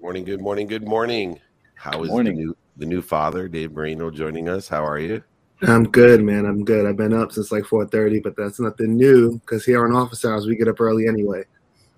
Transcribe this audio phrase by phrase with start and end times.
[0.00, 1.38] Morning, good morning, good morning.
[1.74, 2.36] How is morning.
[2.36, 4.66] the new the new father, Dave Marino, joining us?
[4.68, 5.22] How are you?
[5.62, 6.46] I'm good, man.
[6.46, 6.86] I'm good.
[6.86, 10.46] I've been up since like 4:30, but that's nothing new because here on office hours
[10.46, 11.44] we get up early anyway.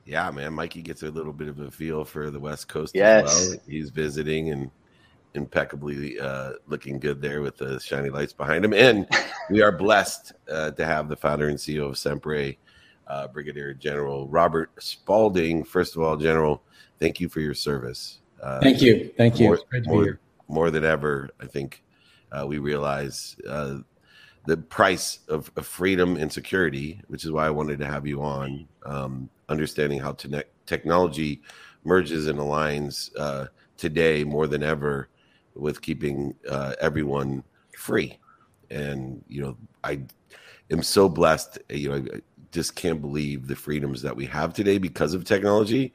[0.04, 0.52] Yeah, man.
[0.52, 3.48] Mikey gets a little bit of a feel for the West Coast as Yes.
[3.50, 3.58] well.
[3.68, 4.70] He's visiting and
[5.34, 8.74] impeccably uh, looking good there with the shiny lights behind him.
[8.74, 9.06] And
[9.48, 12.58] we are blessed uh, to have the founder and CEO of Sempre,
[13.06, 15.62] uh, Brigadier General Robert Spalding.
[15.62, 16.62] First of all, General,
[17.02, 18.20] thank you for your service.
[18.40, 19.12] Uh, Thank you.
[19.16, 19.46] Thank you.
[19.46, 21.82] more, It's great to be more, more than ever, I think
[22.30, 23.78] uh, we realize uh,
[24.46, 28.22] the price of, of freedom and security, which is why I wanted to have you
[28.22, 28.68] on.
[28.86, 31.42] Um, understanding how te- technology
[31.84, 35.08] merges and aligns uh, today more than ever
[35.54, 37.44] with keeping uh, everyone
[37.76, 38.18] free.
[38.70, 40.00] And, you know, I
[40.70, 41.58] am so blessed.
[41.68, 42.20] You know, I
[42.52, 45.92] just can't believe the freedoms that we have today because of technology,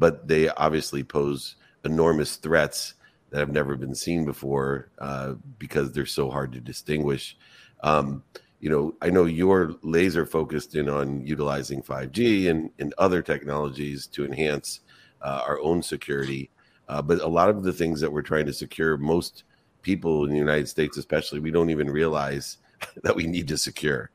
[0.00, 2.94] but they obviously pose enormous threats
[3.28, 7.36] that have never been seen before uh, because they're so hard to distinguish.
[7.82, 8.24] Um,
[8.60, 14.06] you know, I know you're laser focused in on utilizing 5G and, and other technologies
[14.08, 14.80] to enhance
[15.20, 16.50] uh, our own security.
[16.88, 19.44] Uh, but a lot of the things that we're trying to secure, most
[19.82, 22.56] people in the United States, especially, we don't even realize
[23.02, 24.10] that we need to secure.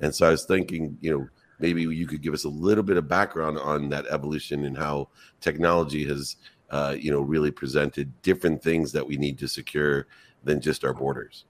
[0.00, 1.28] And so I was thinking, you know,
[1.60, 5.08] maybe you could give us a little bit of background on that evolution and how
[5.40, 6.36] technology has,
[6.70, 10.06] uh, you know, really presented different things that we need to secure
[10.44, 11.44] than just our borders.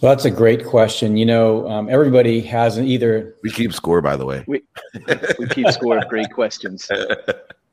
[0.00, 1.16] Well, that's a great question.
[1.16, 3.34] You know, um, everybody has an either.
[3.42, 4.44] We keep score, by the way.
[4.46, 4.62] We,
[5.38, 6.90] we keep score of great questions.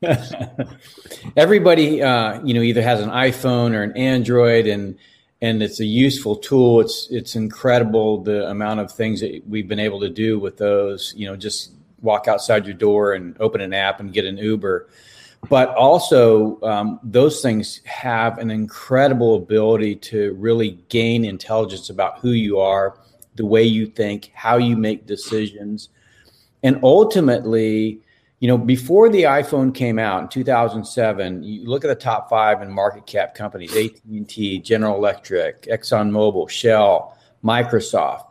[1.37, 4.97] everybody, uh, you know, either has an iPhone or an Android, and
[5.43, 6.79] and it's a useful tool.
[6.79, 11.13] It's it's incredible the amount of things that we've been able to do with those.
[11.17, 14.87] You know, just walk outside your door and open an app and get an Uber.
[15.49, 22.31] But also, um, those things have an incredible ability to really gain intelligence about who
[22.31, 22.97] you are,
[23.35, 25.89] the way you think, how you make decisions,
[26.63, 27.99] and ultimately,
[28.43, 32.61] you know, before the iPhone came out in 2007, you look at the top five
[32.61, 38.25] in market cap companies: AT&T, General Electric, ExxonMobil, Shell, Microsoft.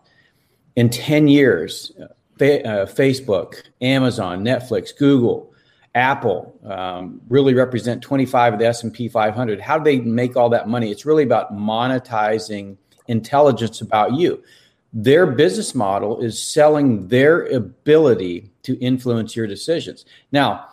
[0.77, 1.93] In 10 years,
[2.37, 5.55] fa- uh, Facebook, Amazon, Netflix, Google,
[5.95, 9.63] Apple um, really represent 25 of the S&P 500.
[9.63, 10.91] How do they make all that money?
[10.91, 12.77] It's really about monetizing
[13.09, 14.43] intelligence about you.
[14.93, 20.05] Their business model is selling their ability to influence your decisions.
[20.33, 20.69] Now,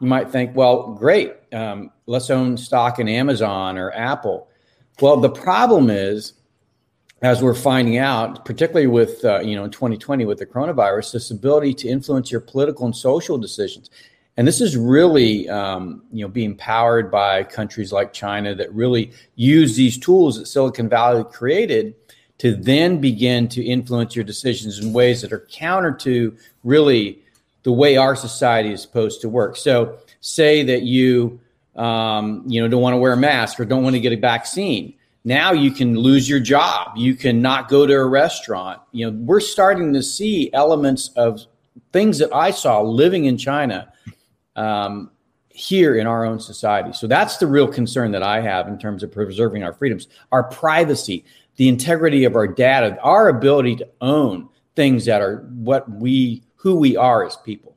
[0.00, 4.48] you might think, well, great, um, let's own stock in Amazon or Apple.
[5.00, 6.34] Well, the problem is,
[7.22, 11.30] as we're finding out, particularly with uh, you know in 2020 with the coronavirus, this
[11.30, 13.90] ability to influence your political and social decisions.
[14.36, 19.12] And this is really, um, you know, being powered by countries like China that really
[19.36, 22.03] use these tools that Silicon Valley created
[22.38, 27.20] to then begin to influence your decisions in ways that are counter to really
[27.62, 29.56] the way our society is supposed to work.
[29.56, 31.40] So, say that you,
[31.76, 34.16] um, you know, don't want to wear a mask or don't want to get a
[34.16, 34.94] vaccine.
[35.24, 36.96] Now you can lose your job.
[36.96, 38.80] You can not go to a restaurant.
[38.92, 41.40] You know, we're starting to see elements of
[41.92, 43.92] things that I saw living in China
[44.56, 45.10] um,
[45.48, 46.92] here in our own society.
[46.92, 50.42] So that's the real concern that I have in terms of preserving our freedoms, our
[50.42, 51.24] privacy,
[51.56, 56.76] the integrity of our data, our ability to own things that are what we, who
[56.76, 57.76] we are as people.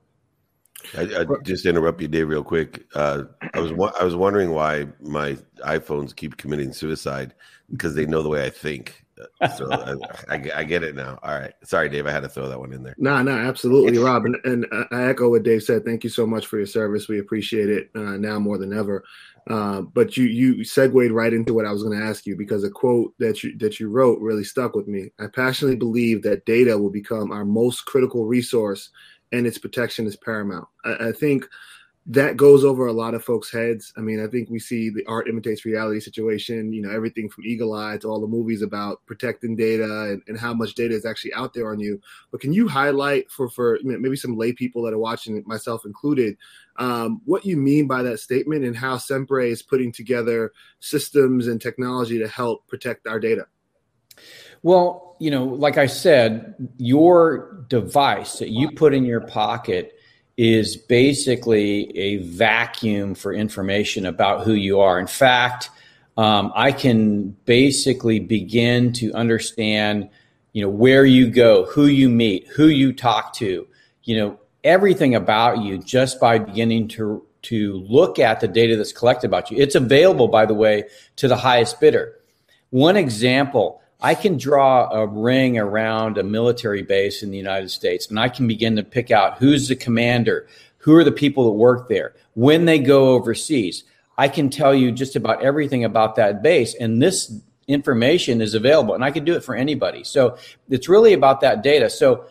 [0.98, 2.86] I, I just interrupt you, Dave, real quick.
[2.96, 3.24] Uh,
[3.54, 7.34] I was I was wondering why my iPhones keep committing suicide
[7.72, 9.04] because they know the way I think.
[9.42, 9.96] Uh, So I,
[10.30, 11.20] I, get- I get it now.
[11.24, 12.08] All right, sorry, Dave.
[12.08, 12.96] I had to throw that one in there.
[12.98, 15.84] No, no, absolutely, Rob, and, and I echo what Dave said.
[15.84, 17.10] Thank you so much for your service.
[17.10, 19.04] We appreciate it uh, now more than ever.
[19.50, 22.64] Uh, but you you segued right into what I was going to ask you because
[22.64, 25.12] a quote that you that you wrote really stuck with me.
[25.20, 28.90] I passionately believe that data will become our most critical resource,
[29.32, 30.68] and its protection is paramount.
[30.84, 31.48] I, I think
[32.10, 33.92] that goes over a lot of folks' heads.
[33.98, 37.44] I mean, I think we see the art imitates reality situation, you know, everything from
[37.46, 41.06] Eagle Eye to all the movies about protecting data and, and how much data is
[41.06, 42.00] actually out there on you.
[42.32, 46.38] But can you highlight for, for maybe some lay people that are watching, myself included,
[46.78, 51.62] um, what you mean by that statement and how Sempre is putting together systems and
[51.62, 53.48] technology to help protect our data?
[54.64, 59.97] Well, you know, like I said, your device that you put in your pocket
[60.38, 65.00] is basically a vacuum for information about who you are.
[65.00, 65.72] In fact,
[66.16, 70.10] um, I can basically begin to understand,
[70.54, 73.68] you know, where you go, who you meet, who you talk to,
[74.04, 78.92] you know, everything about you just by beginning to to look at the data that's
[78.92, 79.58] collected about you.
[79.58, 80.86] It's available, by the way,
[81.18, 82.16] to the highest bidder.
[82.72, 88.08] One example I can draw a ring around a military base in the United States
[88.08, 90.48] and I can begin to pick out who's the commander,
[90.78, 93.84] who are the people that work there, when they go overseas.
[94.18, 96.76] I can tell you just about everything about that base.
[96.76, 100.04] And this information is available and I can do it for anybody.
[100.04, 100.38] So
[100.70, 101.90] it's really about that data.
[101.90, 102.26] So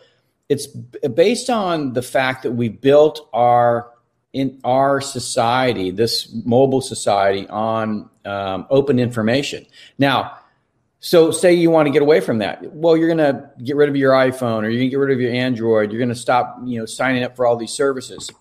[0.49, 3.91] it's based on the fact that we built our
[4.33, 9.65] in our society, this mobile society, on um, open information.
[9.97, 10.37] Now,
[10.99, 12.73] so say you want to get away from that.
[12.73, 15.11] Well, you're going to get rid of your iPhone or you're going to get rid
[15.11, 15.91] of your Android.
[15.91, 18.31] You're going to stop, you know, signing up for all these services.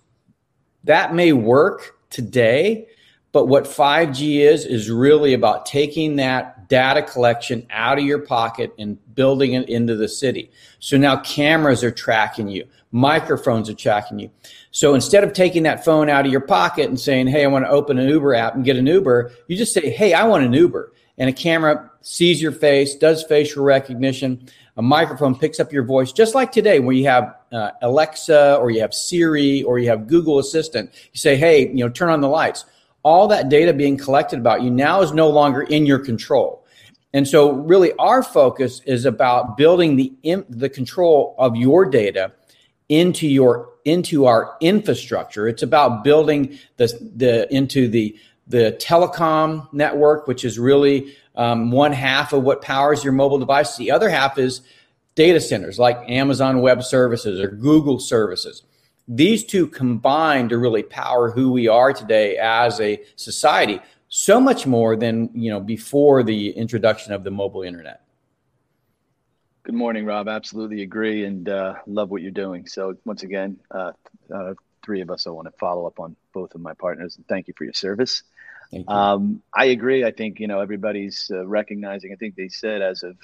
[0.84, 2.86] That may work today,
[3.32, 8.72] but what 5G is is really about taking that data collection out of your pocket
[8.78, 10.50] and building it into the city.
[10.78, 14.30] So now cameras are tracking you, microphones are tracking you.
[14.70, 17.64] So instead of taking that phone out of your pocket and saying, "Hey, I want
[17.64, 20.44] to open an Uber app and get an Uber," you just say, "Hey, I want
[20.44, 24.48] an Uber." And a camera sees your face, does facial recognition.
[24.76, 28.70] A microphone picks up your voice, just like today, where you have uh, Alexa or
[28.70, 30.90] you have Siri or you have Google Assistant.
[31.12, 32.66] You say, "Hey, you know, turn on the lights."
[33.02, 36.64] All that data being collected about you now is no longer in your control.
[37.14, 40.12] And so, really, our focus is about building the
[40.50, 42.32] the control of your data
[42.90, 45.48] into your into our infrastructure.
[45.48, 46.86] It's about building the
[47.16, 48.16] the into the
[48.46, 53.76] the telecom network, which is really um, one half of what powers your mobile device.
[53.76, 54.62] The other half is
[55.14, 58.62] data centers like Amazon Web Services or Google services.
[59.08, 64.66] These two combine to really power who we are today as a society, so much
[64.66, 68.02] more than you know before the introduction of the mobile internet.
[69.62, 70.28] Good morning, Rob.
[70.28, 72.66] Absolutely agree and uh, love what you're doing.
[72.66, 73.92] So once again, uh,
[74.32, 74.54] uh,
[74.84, 77.48] three of us, I want to follow up on both of my partners and thank
[77.48, 78.22] you for your service.
[78.88, 80.04] Um, I agree.
[80.04, 82.12] I think you know everybody's uh, recognizing.
[82.12, 83.16] I think they said as of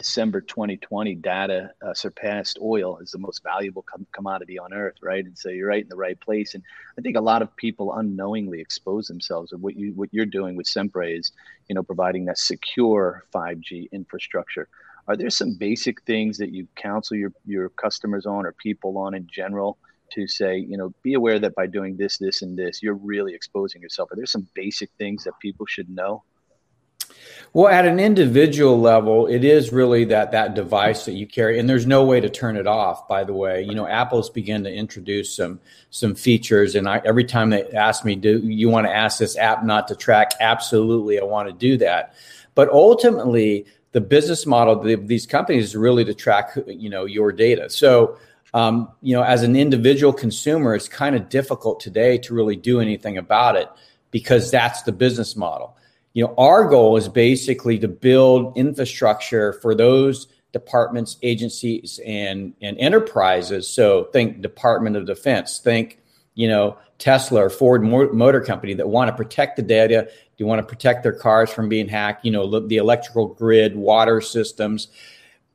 [0.00, 5.26] December 2020, data uh, surpassed oil as the most valuable com- commodity on earth, right?
[5.26, 6.54] And so you're right in the right place.
[6.54, 6.62] And
[6.98, 9.52] I think a lot of people unknowingly expose themselves.
[9.52, 11.32] And what you what you're doing with Sempre is,
[11.68, 14.68] you know, providing that secure 5G infrastructure.
[15.06, 19.12] Are there some basic things that you counsel your your customers on or people on
[19.12, 19.76] in general?
[20.12, 23.34] To say, you know, be aware that by doing this, this, and this, you're really
[23.34, 24.10] exposing yourself.
[24.12, 26.22] Are there some basic things that people should know?
[27.52, 31.68] Well, at an individual level, it is really that that device that you carry, and
[31.68, 33.08] there's no way to turn it off.
[33.08, 35.58] By the way, you know, Apple's begun to introduce some
[35.90, 39.36] some features, and I, every time they ask me, "Do you want to ask this
[39.36, 42.14] app not to track?" Absolutely, I want to do that.
[42.54, 47.32] But ultimately, the business model of these companies is really to track, you know, your
[47.32, 47.68] data.
[47.68, 48.16] So
[48.52, 52.80] um, you know, as an individual consumer, it's kind of difficult today to really do
[52.80, 53.68] anything about it
[54.10, 55.76] because that's the business model.
[56.12, 62.76] You know, our goal is basically to build infrastructure for those departments, agencies, and and
[62.78, 63.68] enterprises.
[63.68, 65.98] So think Department of Defense, think
[66.34, 70.08] you know Tesla or Ford Motor Company that want to protect the data.
[70.36, 72.24] Do want to protect their cars from being hacked?
[72.24, 74.88] You know, the electrical grid, water systems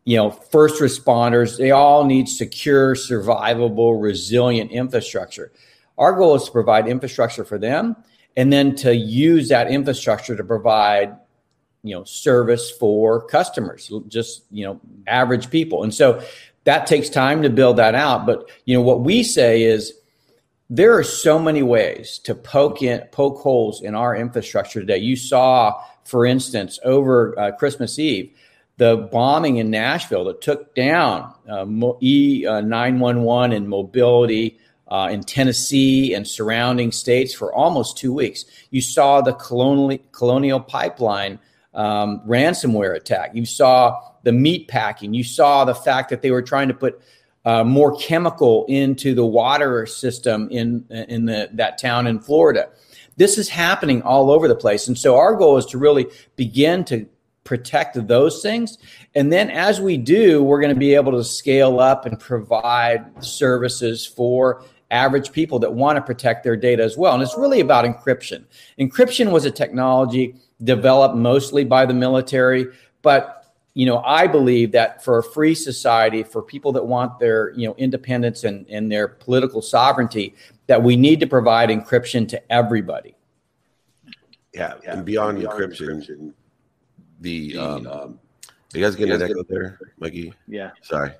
[0.05, 5.51] you know, first responders, they all need secure, survivable, resilient infrastructure.
[5.97, 7.95] Our goal is to provide infrastructure for them
[8.37, 11.17] and then to use that infrastructure to provide
[11.83, 15.83] you know service for customers just you know average people.
[15.83, 16.23] And so
[16.63, 18.25] that takes time to build that out.
[18.25, 19.93] But you know what we say is
[20.69, 24.97] there are so many ways to poke in poke holes in our infrastructure today.
[24.97, 28.31] You saw for instance over uh, christmas eve
[28.77, 36.13] the bombing in Nashville that took down uh, E911 uh, and mobility uh, in Tennessee
[36.13, 38.45] and surrounding states for almost two weeks.
[38.71, 41.39] You saw the colonial, colonial pipeline
[41.73, 43.31] um, ransomware attack.
[43.33, 45.13] You saw the meat packing.
[45.13, 47.01] You saw the fact that they were trying to put
[47.45, 52.69] uh, more chemical into the water system in in the, that town in Florida.
[53.17, 56.83] This is happening all over the place, and so our goal is to really begin
[56.85, 57.07] to
[57.45, 58.77] protect those things.
[59.13, 63.23] And then as we do, we're going to be able to scale up and provide
[63.23, 67.13] services for average people that want to protect their data as well.
[67.13, 68.43] And it's really about encryption.
[68.79, 72.67] Encryption was a technology developed mostly by the military,
[73.01, 73.43] but
[73.75, 77.67] you know, I believe that for a free society, for people that want their, you
[77.67, 80.33] know, independence and, and their political sovereignty,
[80.67, 83.15] that we need to provide encryption to everybody.
[84.53, 86.33] Yeah, and beyond, beyond encryption, encryption
[87.25, 88.19] the um, um
[88.73, 90.33] you guys getting an echo there, Mikey?
[90.47, 90.71] Yeah.
[90.81, 91.11] Sorry.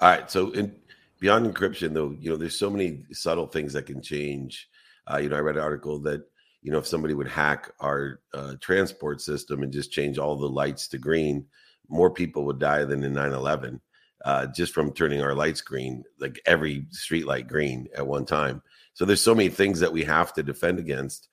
[0.00, 0.30] All right.
[0.30, 0.74] So in
[1.20, 4.68] beyond encryption, though, you know, there's so many subtle things that can change
[5.10, 6.20] Uh, you know, I read an article that
[6.62, 10.48] you know if somebody would hack our uh, transport system and just change all the
[10.62, 11.46] lights to green,
[11.88, 13.80] more people would die than in 9/11
[14.26, 18.62] uh, just from turning our lights green, like every street light green at one time.
[18.94, 21.28] So there's so many things that we have to defend against.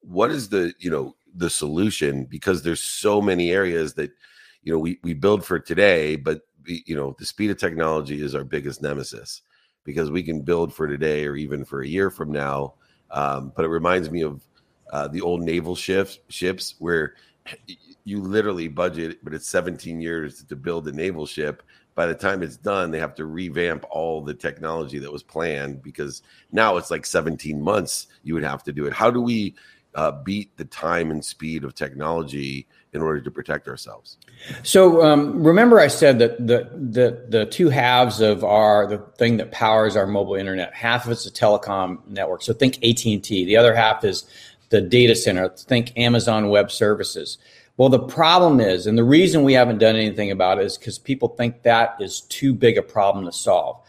[0.00, 2.24] What is the you know the solution?
[2.24, 4.10] Because there's so many areas that
[4.62, 8.34] you know we we build for today, but you know the speed of technology is
[8.34, 9.42] our biggest nemesis
[9.84, 12.74] because we can build for today or even for a year from now.
[13.10, 14.42] Um, but it reminds me of
[14.92, 17.14] uh, the old naval ships ships where
[18.04, 21.62] you literally budget, but it's 17 years to build a naval ship.
[21.94, 25.82] By the time it's done, they have to revamp all the technology that was planned
[25.82, 28.92] because now it's like 17 months you would have to do it.
[28.92, 29.56] How do we
[29.94, 34.16] uh, beat the time and speed of technology in order to protect ourselves?
[34.62, 39.36] So um, remember, I said that the, the the two halves of our the thing
[39.38, 40.74] that powers our mobile internet.
[40.74, 42.42] Half of it's a telecom network.
[42.42, 43.44] So think AT and T.
[43.44, 44.24] The other half is
[44.70, 45.48] the data center.
[45.48, 47.38] Think Amazon Web Services.
[47.78, 50.98] Well, the problem is, and the reason we haven't done anything about it is because
[50.98, 53.80] people think that is too big a problem to solve.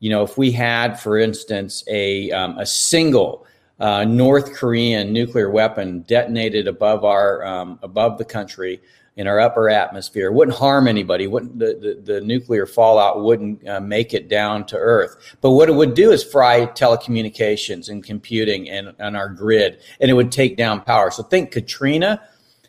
[0.00, 3.46] You know, if we had, for instance, a, um, a single
[3.78, 8.80] uh, North Korean nuclear weapon detonated above our um, above the country
[9.16, 11.26] in our upper atmosphere, wouldn't harm anybody.
[11.26, 15.36] Wouldn't the, the, the nuclear fallout wouldn't uh, make it down to Earth?
[15.40, 20.10] But what it would do is fry telecommunications and computing and, and our grid, and
[20.10, 21.10] it would take down power.
[21.10, 22.22] So think Katrina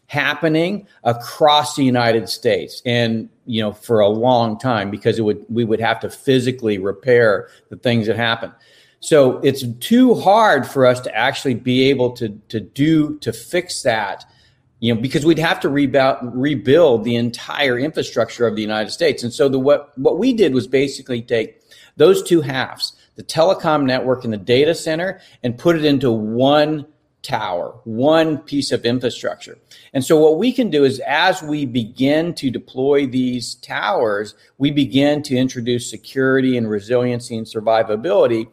[0.07, 5.45] happening across the United States and you know for a long time because it would
[5.49, 8.51] we would have to physically repair the things that happen.
[8.99, 13.83] So it's too hard for us to actually be able to to do to fix
[13.83, 14.25] that
[14.79, 19.23] you know because we'd have to rebuild rebuild the entire infrastructure of the United States.
[19.23, 21.61] And so the what what we did was basically take
[21.95, 26.85] those two halves, the telecom network and the data center and put it into one
[27.23, 29.57] tower, one piece of infrastructure.
[29.93, 34.71] And so what we can do is as we begin to deploy these towers, we
[34.71, 38.47] begin to introduce security and resiliency and survivability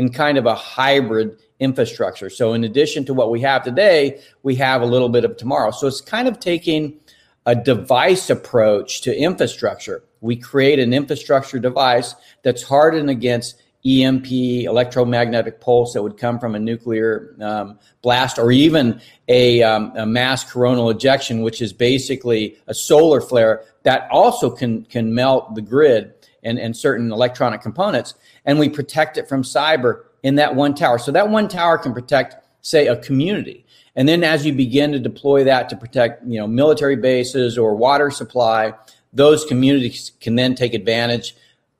[0.00, 2.30] in kind of a hybrid infrastructure.
[2.30, 5.72] So in addition to what we have today, we have a little bit of tomorrow.
[5.72, 6.98] So it's kind of taking
[7.44, 10.02] a device approach to infrastructure.
[10.22, 16.54] We create an infrastructure device that's hardened against EMP, electromagnetic pulse that would come from
[16.54, 22.56] a nuclear um, blast, or even a, um, a, mass coronal ejection, which is basically
[22.68, 28.14] a solar flare that also can can melt the grid and, and certain electronic components,
[28.44, 30.98] and we protect it from cyber in that one tower.
[30.98, 33.64] So that one tower can protect, say, a community.
[33.96, 37.74] And then as you begin to deploy that to protect, you know, military bases or
[37.74, 38.72] water supply,
[39.12, 41.36] those communities can then take advantage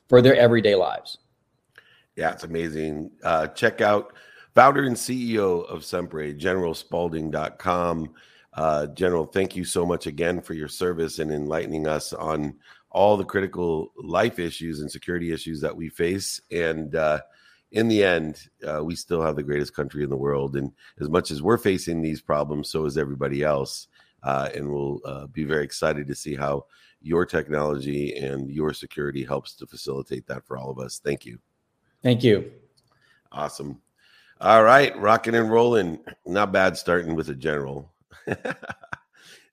[0.09, 1.19] for their everyday lives.
[2.17, 3.12] Yeah, it's amazing.
[3.23, 4.12] Uh, check out
[4.55, 8.11] founder and CEO of Sempre, generalspalding.com.
[8.52, 12.57] Uh, General, thank you so much again for your service and enlightening us on
[12.90, 16.40] all the critical life issues and security issues that we face.
[16.50, 17.20] And uh,
[17.70, 20.56] in the end, uh, we still have the greatest country in the world.
[20.56, 23.87] And as much as we're facing these problems, so is everybody else.
[24.23, 26.66] Uh, and we'll uh, be very excited to see how
[27.00, 31.00] your technology and your security helps to facilitate that for all of us.
[31.02, 31.38] Thank you.
[32.02, 32.50] Thank you.
[33.32, 33.80] Awesome.
[34.40, 35.99] All right, rocking and rolling.
[36.26, 37.92] Not bad starting with a general.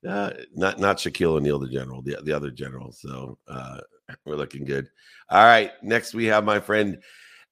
[0.06, 2.92] uh, not not Shaquille O'Neal, the general, the, the other general.
[2.92, 3.78] So uh,
[4.24, 4.88] we're looking good.
[5.30, 7.02] All right, next we have my friend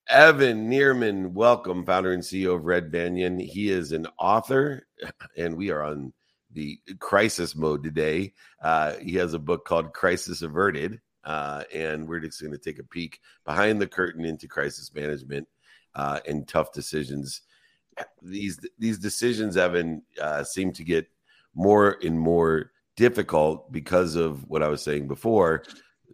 [0.08, 1.32] Evan Nierman.
[1.32, 3.38] Welcome, founder and CEO of Red Banyan.
[3.38, 4.86] He is an author,
[5.36, 6.12] and we are on
[6.52, 8.32] the crisis mode today.
[8.62, 11.00] Uh, he has a book called Crisis Averted.
[11.26, 15.46] Uh, and we're just going to take a peek behind the curtain into crisis management
[15.96, 17.42] uh, and tough decisions.
[18.22, 21.08] These these decisions, Evan, uh, seem to get
[21.56, 25.64] more and more difficult because of what I was saying before.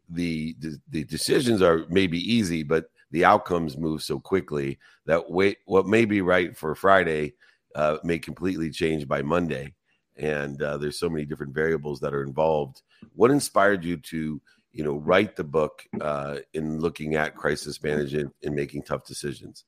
[0.09, 5.59] The, the, the decisions are maybe easy, but the outcomes move so quickly that wait,
[5.67, 7.35] what may be right for Friday
[7.75, 9.75] uh, may completely change by Monday.
[10.17, 12.83] And uh, there's so many different variables that are involved.
[13.15, 14.41] What inspired you to
[14.73, 19.65] you know write the book uh, in looking at crisis management and making tough decisions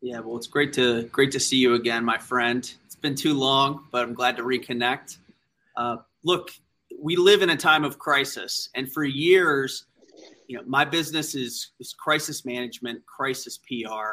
[0.00, 2.74] yeah well it's great to great to see you again my friend
[3.06, 5.18] been too long but i'm glad to reconnect
[5.76, 6.50] uh, look
[6.98, 9.86] we live in a time of crisis and for years
[10.48, 14.06] you know my business is, is crisis management crisis pr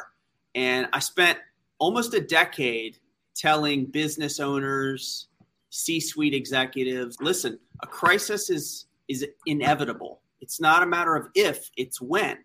[0.55, 1.37] and i spent
[1.79, 2.97] almost a decade
[3.35, 5.27] telling business owners
[5.69, 10.21] c-suite executives listen a crisis is is inevitable.
[10.41, 12.37] It's not a matter of if, it's when.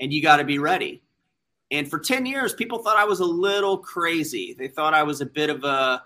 [0.00, 1.02] And you got to be ready.
[1.70, 4.54] And for 10 years, people thought I was a little crazy.
[4.58, 6.02] They thought I was a bit of a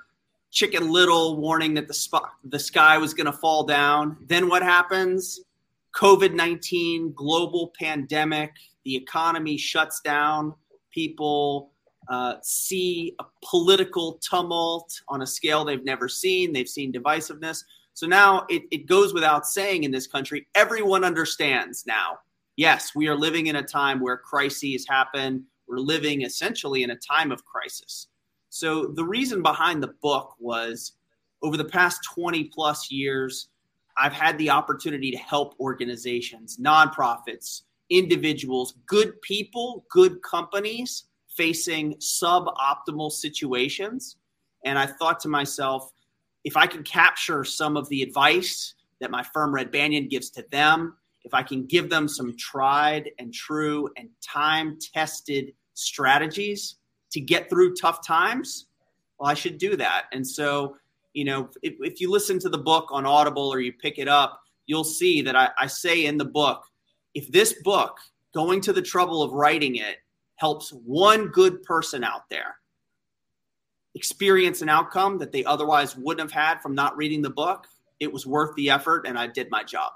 [0.51, 4.17] chicken little warning that the, the sky was going to fall down.
[4.27, 5.41] Then what happens?
[5.95, 8.53] COVID 19, global pandemic,
[8.85, 10.55] the economy shuts down.
[10.93, 11.73] People
[12.09, 16.53] uh, see a political tumult on a scale they've never seen.
[16.53, 17.65] They've seen divisiveness.
[17.95, 22.19] So now it, it goes without saying in this country, everyone understands now.
[22.61, 25.47] Yes, we are living in a time where crises happen.
[25.67, 28.09] We're living essentially in a time of crisis.
[28.51, 30.93] So the reason behind the book was
[31.43, 33.49] over the past 20 plus years,
[33.97, 43.11] I've had the opportunity to help organizations, nonprofits, individuals, good people, good companies facing suboptimal
[43.11, 44.17] situations.
[44.67, 45.93] And I thought to myself,
[46.45, 50.45] if I can capture some of the advice that my firm Red Banyan gives to
[50.51, 56.77] them, if I can give them some tried and true and time tested strategies
[57.13, 58.67] to get through tough times,
[59.19, 60.07] well, I should do that.
[60.13, 60.77] And so,
[61.13, 64.09] you know, if, if you listen to the book on Audible or you pick it
[64.09, 66.65] up, you'll see that I, I say in the book,
[67.15, 67.99] if this book,
[68.33, 69.97] going to the trouble of writing it,
[70.37, 72.55] helps one good person out there
[73.95, 77.67] experience an outcome that they otherwise wouldn't have had from not reading the book,
[77.99, 79.93] it was worth the effort and I did my job.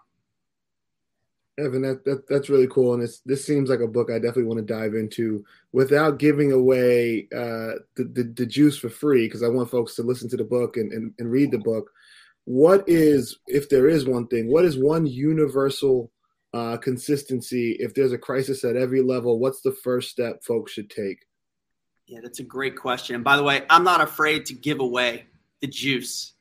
[1.56, 4.44] Evan, that, that that's really cool, and it's this seems like a book I definitely
[4.44, 9.42] want to dive into without giving away uh, the, the, the juice for free because
[9.42, 11.90] I want folks to listen to the book and, and, and read the book.
[12.44, 16.10] What is, if there is one thing, what is one universal
[16.52, 19.38] uh, consistency if there's a crisis at every level?
[19.38, 21.24] What's the first step folks should take?
[22.06, 23.14] Yeah, that's a great question.
[23.14, 25.26] And by the way, I'm not afraid to give away
[25.60, 26.34] the juice.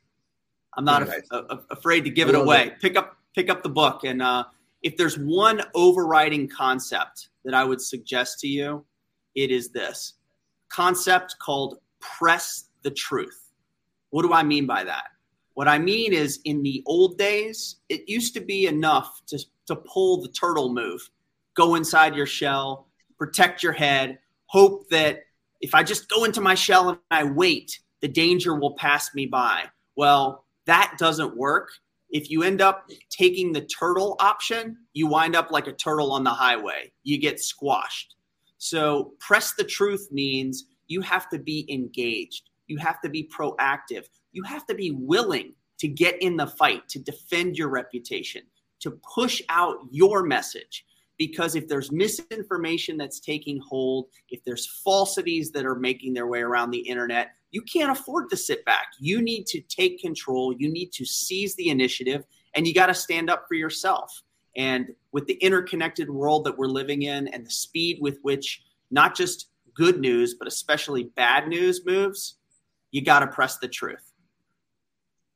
[0.75, 1.21] I'm not nice.
[1.31, 2.67] a, a, afraid to give it away.
[2.67, 2.81] It.
[2.81, 4.43] Pick up pick up the book and uh,
[4.83, 8.85] if there's one overriding concept that I would suggest to you,
[9.33, 10.13] it is this
[10.69, 13.51] concept called press the truth.
[14.09, 15.05] What do I mean by that?
[15.53, 19.75] What I mean is, in the old days, it used to be enough to, to
[19.75, 21.09] pull the turtle move,
[21.53, 24.17] go inside your shell, protect your head,
[24.47, 25.21] hope that
[25.61, 29.27] if I just go into my shell and I wait, the danger will pass me
[29.27, 29.65] by.
[29.95, 31.69] Well, that doesn't work
[32.13, 36.23] if you end up taking the turtle option, you wind up like a turtle on
[36.23, 36.93] the highway.
[37.03, 38.15] You get squashed.
[38.59, 42.51] So, press the truth means you have to be engaged.
[42.67, 44.05] You have to be proactive.
[44.31, 48.43] You have to be willing to get in the fight, to defend your reputation,
[48.81, 50.85] to push out your message.
[51.17, 56.41] Because if there's misinformation that's taking hold, if there's falsities that are making their way
[56.41, 58.87] around the internet, you can't afford to sit back.
[58.99, 60.53] You need to take control.
[60.57, 64.23] You need to seize the initiative and you got to stand up for yourself.
[64.55, 69.15] And with the interconnected world that we're living in and the speed with which not
[69.15, 72.35] just good news, but especially bad news moves,
[72.91, 74.11] you got to press the truth.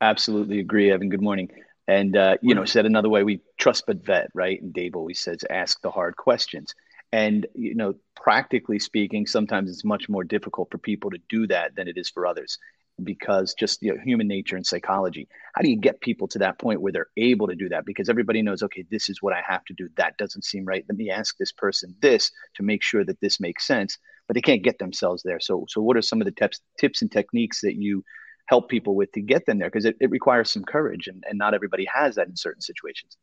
[0.00, 1.08] Absolutely agree, Evan.
[1.08, 1.50] Good morning.
[1.88, 4.60] And, uh, you know, said another way, we trust but vet, right?
[4.60, 6.74] And Dave always says, ask the hard questions.
[7.12, 11.74] And, you know, practically speaking, sometimes it's much more difficult for people to do that
[11.74, 12.58] than it is for others
[13.04, 15.28] because just you know, human nature and psychology.
[15.54, 17.86] How do you get people to that point where they're able to do that?
[17.86, 19.88] Because everybody knows, okay, this is what I have to do.
[19.96, 20.84] That doesn't seem right.
[20.88, 23.98] Let me ask this person this to make sure that this makes sense.
[24.26, 25.40] But they can't get themselves there.
[25.40, 28.04] So, so what are some of the tips, tips and techniques that you
[28.48, 29.68] help people with to get them there?
[29.68, 33.16] Because it, it requires some courage, and, and not everybody has that in certain situations.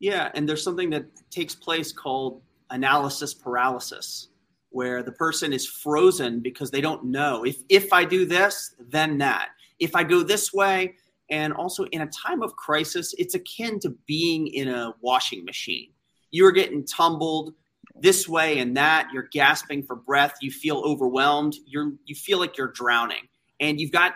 [0.00, 4.28] Yeah, and there's something that takes place called analysis paralysis
[4.70, 9.18] where the person is frozen because they don't know if if I do this, then
[9.18, 9.50] that.
[9.78, 10.96] If I go this way,
[11.30, 15.90] and also in a time of crisis, it's akin to being in a washing machine.
[16.30, 17.54] You're getting tumbled
[17.94, 19.08] this way and that.
[19.12, 20.34] You're gasping for breath.
[20.42, 21.54] You feel overwhelmed.
[21.66, 23.28] You're you feel like you're drowning,
[23.60, 24.12] and you've got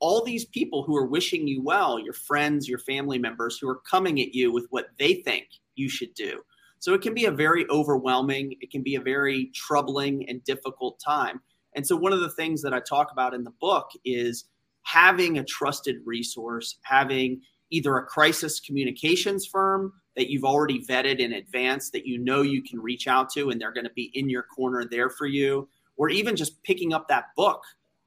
[0.00, 3.80] all these people who are wishing you well, your friends, your family members, who are
[3.88, 6.42] coming at you with what they think you should do.
[6.78, 11.00] So it can be a very overwhelming, it can be a very troubling and difficult
[11.00, 11.40] time.
[11.74, 14.44] And so one of the things that I talk about in the book is
[14.82, 21.32] having a trusted resource, having either a crisis communications firm that you've already vetted in
[21.32, 24.28] advance that you know you can reach out to and they're going to be in
[24.28, 27.62] your corner there for you, or even just picking up that book,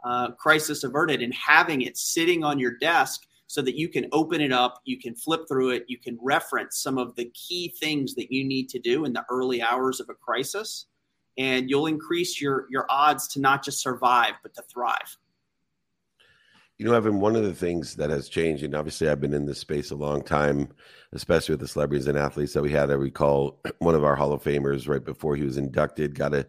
[0.08, 4.40] uh, Crisis Averted, and having it sitting on your desk so that you can open
[4.40, 8.16] it up, you can flip through it, you can reference some of the key things
[8.16, 10.86] that you need to do in the early hours of a crisis,
[11.38, 15.18] and you'll increase your your odds to not just survive but to thrive.
[16.78, 19.46] You know, Evan, one of the things that has changed, and obviously I've been in
[19.46, 20.70] this space a long time,
[21.12, 22.92] especially with the celebrities and athletes that we had.
[22.92, 26.48] I recall one of our Hall of Famers right before he was inducted got a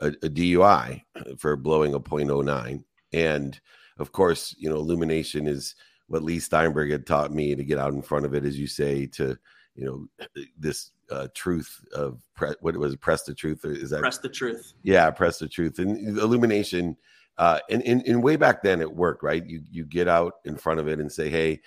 [0.00, 1.02] a, a DUI
[1.38, 2.82] for blowing a .09,
[3.12, 3.60] and
[3.98, 5.74] of course, you know, illumination is
[6.06, 8.66] what Leigh Steinberg had taught me to get out in front of it, as you
[8.66, 9.38] say, to
[9.74, 10.26] you know
[10.58, 14.18] this uh, truth of pre- what it was press the truth or is that press
[14.18, 14.74] the truth.
[14.82, 15.78] Yeah press the truth.
[15.78, 16.96] And illumination
[17.38, 19.44] uh and, and way back then it worked right?
[19.46, 21.60] You you get out in front of it and say hey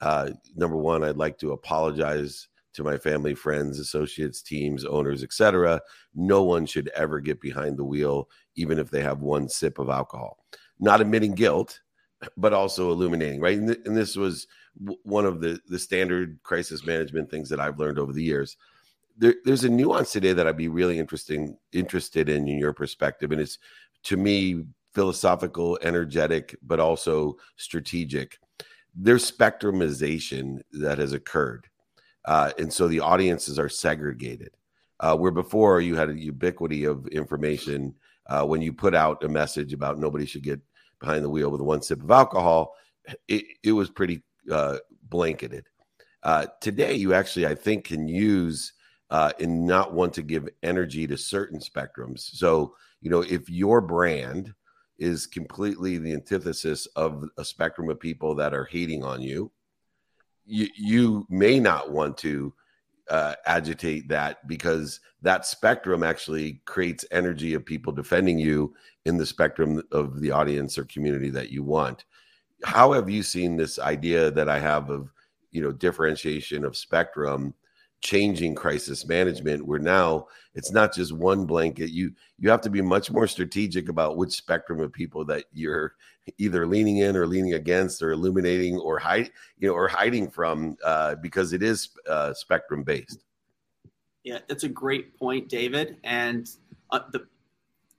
[0.00, 5.80] uh number one i'd like to apologize to my family friends associates teams owners etc
[6.16, 9.88] no one should ever get behind the wheel even if they have one sip of
[9.88, 10.44] alcohol
[10.80, 11.80] not admitting guilt
[12.36, 14.46] but also illuminating right and, th- and this was
[15.02, 18.56] one of the the standard crisis management things that I've learned over the years.
[19.16, 23.32] There, there's a nuance today that I'd be really interesting interested in in your perspective,
[23.32, 23.58] and it's
[24.04, 28.38] to me philosophical, energetic, but also strategic.
[28.94, 31.68] There's spectrumization that has occurred,
[32.24, 34.50] uh, and so the audiences are segregated.
[35.00, 37.94] Uh, where before you had a ubiquity of information
[38.26, 40.60] uh, when you put out a message about nobody should get
[41.00, 42.74] behind the wheel with one sip of alcohol,
[43.28, 45.66] it, it was pretty uh, blanketed.
[46.22, 48.72] Uh, today, you actually, I think, can use
[49.10, 52.20] uh, and not want to give energy to certain spectrums.
[52.20, 54.54] So, you know, if your brand
[54.98, 59.52] is completely the antithesis of a spectrum of people that are hating on you,
[60.46, 62.54] you, you may not want to
[63.10, 69.26] uh, agitate that because that spectrum actually creates energy of people defending you in the
[69.26, 72.04] spectrum of the audience or community that you want.
[72.62, 75.10] How have you seen this idea that I have of
[75.50, 77.54] you know differentiation of spectrum
[78.00, 81.90] changing crisis management where now it's not just one blanket?
[81.90, 85.94] You you have to be much more strategic about which spectrum of people that you're
[86.38, 90.76] either leaning in or leaning against or illuminating or hide you know or hiding from
[90.84, 93.24] uh, because it is uh, spectrum based
[94.22, 96.50] yeah that's a great point david and
[96.90, 97.26] uh, the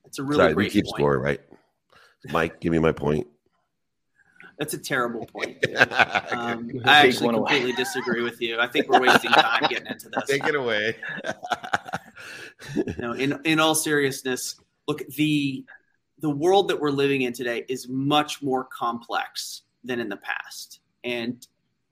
[0.06, 0.96] it's a really Sorry, great we keep point.
[0.96, 1.42] score right
[2.30, 3.28] mike give me my point
[4.58, 5.58] that's a terrible point.
[6.32, 8.60] Um, I actually completely disagree with you.
[8.60, 10.24] I think we're wasting time getting into this.
[10.28, 10.96] Take it away.
[12.98, 15.64] no, in in all seriousness, look the
[16.26, 20.80] the world that we're living in today is much more complex than in the past.
[21.04, 21.46] And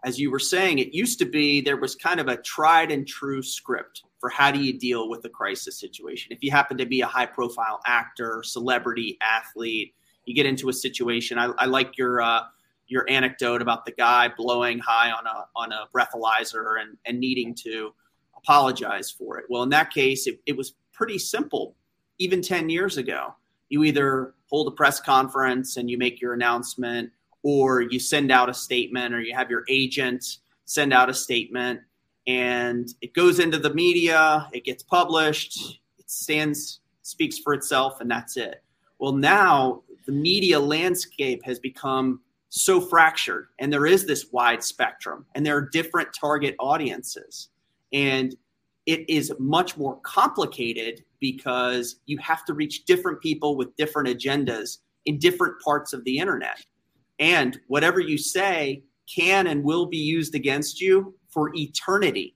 [0.03, 3.07] as you were saying, it used to be there was kind of a tried and
[3.07, 6.31] true script for how do you deal with a crisis situation.
[6.31, 9.93] If you happen to be a high profile actor, celebrity, athlete,
[10.25, 11.37] you get into a situation.
[11.37, 12.41] I, I like your uh,
[12.87, 17.53] your anecdote about the guy blowing high on a on a breathalyzer and and needing
[17.65, 17.93] to
[18.35, 19.45] apologize for it.
[19.47, 21.75] Well, in that case, it, it was pretty simple.
[22.17, 23.35] Even ten years ago,
[23.73, 27.09] you either hold a press conference and you make your announcement,
[27.41, 31.79] or you send out a statement, or you have your agent send out a statement,
[32.27, 34.47] and it goes into the media.
[34.53, 35.79] It gets published.
[35.97, 38.63] It stands speaks for itself, and that's it.
[38.99, 45.25] Well, now the media landscape has become so fractured and there is this wide spectrum
[45.33, 47.49] and there are different target audiences
[47.93, 48.35] and
[48.85, 54.79] it is much more complicated because you have to reach different people with different agendas
[55.05, 56.63] in different parts of the internet.
[57.19, 62.35] And whatever you say can and will be used against you for eternity.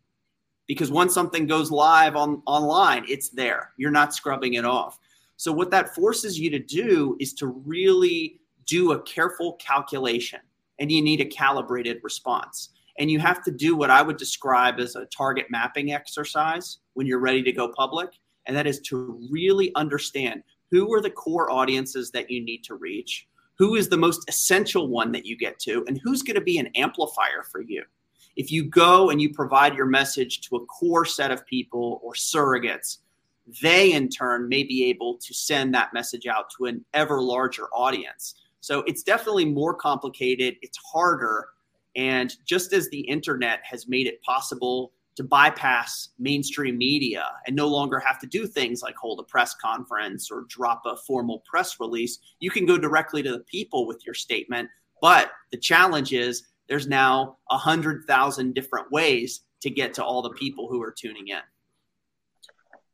[0.68, 3.72] Because once something goes live on online it's there.
[3.78, 5.00] You're not scrubbing it off.
[5.38, 10.40] So, what that forces you to do is to really do a careful calculation
[10.80, 12.70] and you need a calibrated response.
[13.00, 17.06] And you have to do what I would describe as a target mapping exercise when
[17.06, 18.10] you're ready to go public.
[18.46, 22.76] And that is to really understand who are the core audiences that you need to
[22.76, 26.42] reach, who is the most essential one that you get to, and who's going to
[26.42, 27.84] be an amplifier for you.
[28.36, 32.14] If you go and you provide your message to a core set of people or
[32.14, 33.00] surrogates,
[33.62, 37.68] they in turn may be able to send that message out to an ever larger
[37.74, 38.36] audience.
[38.60, 41.48] So it's definitely more complicated, it's harder.
[41.98, 47.68] And just as the internet has made it possible to bypass mainstream media and no
[47.68, 51.80] longer have to do things like hold a press conference or drop a formal press
[51.80, 54.70] release, you can go directly to the people with your statement.
[55.02, 60.22] But the challenge is there's now a hundred thousand different ways to get to all
[60.22, 61.40] the people who are tuning in.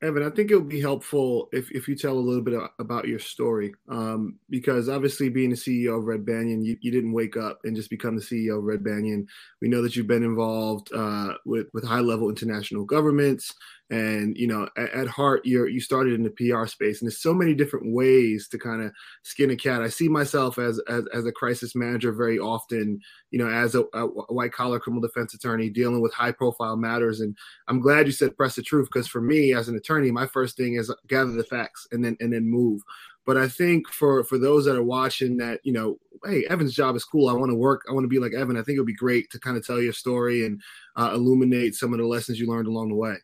[0.04, 3.08] Evan, I think it would be helpful if, if you tell a little bit about
[3.08, 7.38] your story, um, because obviously being the CEO of Red Banyan, you, you didn't wake
[7.38, 9.26] up and just become the CEO of Red Banyan.
[9.62, 13.54] We know that you've been involved uh, with with high level international governments.
[13.89, 17.22] And you know, at, at heart, you're you started in the PR space, and there's
[17.22, 18.91] so many different ways to kind of
[19.24, 19.82] skin a cat.
[19.82, 23.00] I see myself as, as as a crisis manager very often.
[23.32, 27.19] You know, as a, a white collar criminal defense attorney dealing with high profile matters.
[27.19, 27.36] And
[27.67, 30.56] I'm glad you said press the truth because for me as an attorney, my first
[30.56, 32.82] thing is gather the facts and then and then move.
[33.26, 36.96] But I think for for those that are watching that, you know, hey, Evan's job
[36.96, 37.30] is cool.
[37.30, 37.82] I want to work.
[37.89, 38.58] I want to be like Evan.
[38.58, 40.62] I think it would be great to kind of tell your story and
[40.96, 43.15] uh, illuminate some of the lessons you learned along the way.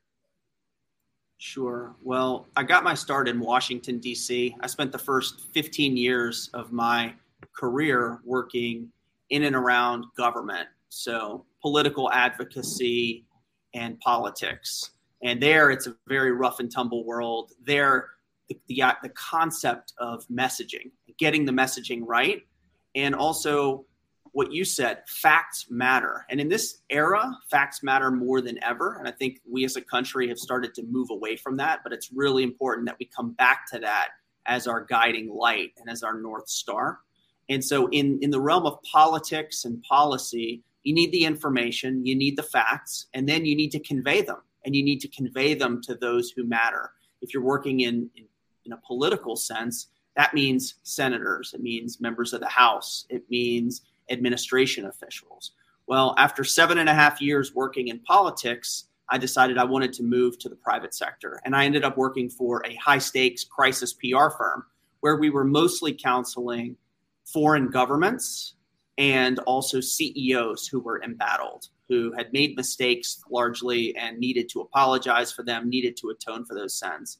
[1.39, 1.95] Sure.
[2.03, 4.57] Well, I got my start in Washington, D.C.
[4.59, 7.13] I spent the first 15 years of my
[7.55, 8.91] career working
[9.29, 10.67] in and around government.
[10.89, 13.25] So, political advocacy
[13.73, 14.91] and politics.
[15.23, 17.53] And there, it's a very rough and tumble world.
[17.65, 18.07] There,
[18.49, 22.43] the, the, uh, the concept of messaging, getting the messaging right,
[22.95, 23.85] and also
[24.33, 26.25] what you said facts matter.
[26.29, 28.97] And in this era, facts matter more than ever.
[28.97, 31.93] And I think we as a country have started to move away from that, but
[31.93, 34.09] it's really important that we come back to that
[34.45, 36.99] as our guiding light and as our North Star.
[37.49, 42.15] And so, in, in the realm of politics and policy, you need the information, you
[42.15, 44.37] need the facts, and then you need to convey them.
[44.65, 46.91] And you need to convey them to those who matter.
[47.21, 48.25] If you're working in, in
[48.69, 53.81] in a political sense, that means senators, it means members of the House, it means
[54.09, 55.51] administration officials.
[55.87, 60.03] Well, after seven and a half years working in politics, I decided I wanted to
[60.03, 61.41] move to the private sector.
[61.43, 64.65] And I ended up working for a high stakes crisis PR firm
[64.99, 66.75] where we were mostly counseling
[67.25, 68.55] foreign governments
[68.97, 75.31] and also CEOs who were embattled, who had made mistakes largely and needed to apologize
[75.31, 77.17] for them, needed to atone for those sins.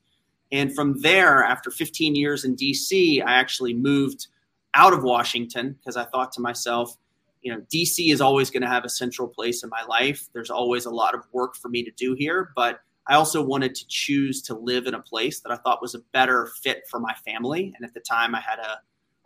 [0.52, 4.28] And from there, after 15 years in DC, I actually moved
[4.74, 6.98] out of Washington because I thought to myself,
[7.42, 10.28] you know, DC is always going to have a central place in my life.
[10.34, 13.74] There's always a lot of work for me to do here, but I also wanted
[13.76, 17.00] to choose to live in a place that I thought was a better fit for
[17.00, 17.74] my family.
[17.76, 18.80] And at the time, I had a,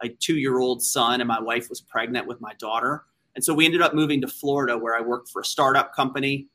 [0.03, 3.03] a two year old son, and my wife was pregnant with my daughter.
[3.35, 6.47] And so we ended up moving to Florida, where I worked for a startup company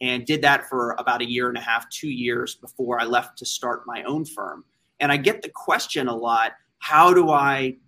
[0.00, 3.38] and did that for about a year and a half, two years before I left
[3.38, 4.64] to start my own firm.
[5.00, 7.78] And I get the question a lot how do I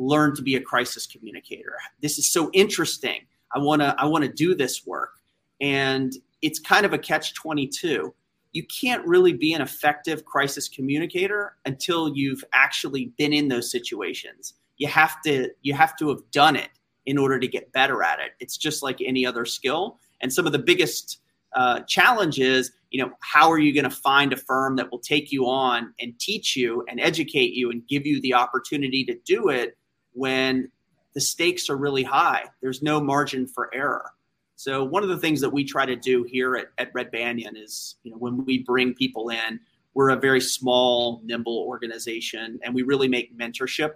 [0.00, 1.76] learn to be a crisis communicator?
[2.00, 3.20] This is so interesting.
[3.54, 5.14] I want to I want to do this work.
[5.60, 8.14] And it's kind of a catch 22.
[8.52, 14.54] You can't really be an effective crisis communicator until you've actually been in those situations.
[14.78, 16.70] You have to you have to have done it
[17.06, 18.32] in order to get better at it.
[18.40, 19.98] It's just like any other skill.
[20.20, 21.20] And some of the biggest
[21.54, 21.80] uh,
[22.90, 25.92] you know, how are you going to find a firm that will take you on
[26.00, 29.76] and teach you and educate you and give you the opportunity to do it
[30.12, 30.70] when
[31.14, 32.44] the stakes are really high?
[32.60, 34.12] There's no margin for error.
[34.56, 37.56] So one of the things that we try to do here at, at Red Banyan
[37.56, 39.58] is, you know, when we bring people in,
[39.94, 43.92] we're a very small, nimble organization, and we really make mentorship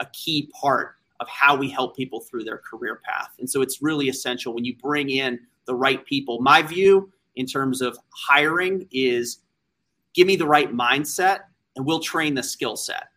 [0.00, 3.30] a key part of how we help people through their career path.
[3.38, 6.40] And so it's really essential when you bring in the right people.
[6.40, 9.38] My view in terms of hiring is
[10.14, 11.40] give me the right mindset
[11.76, 13.08] and we'll train the skill set.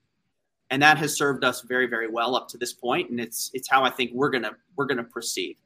[0.71, 3.69] And that has served us very, very well up to this point, and it's it's
[3.69, 5.57] how I think we're gonna we're gonna proceed.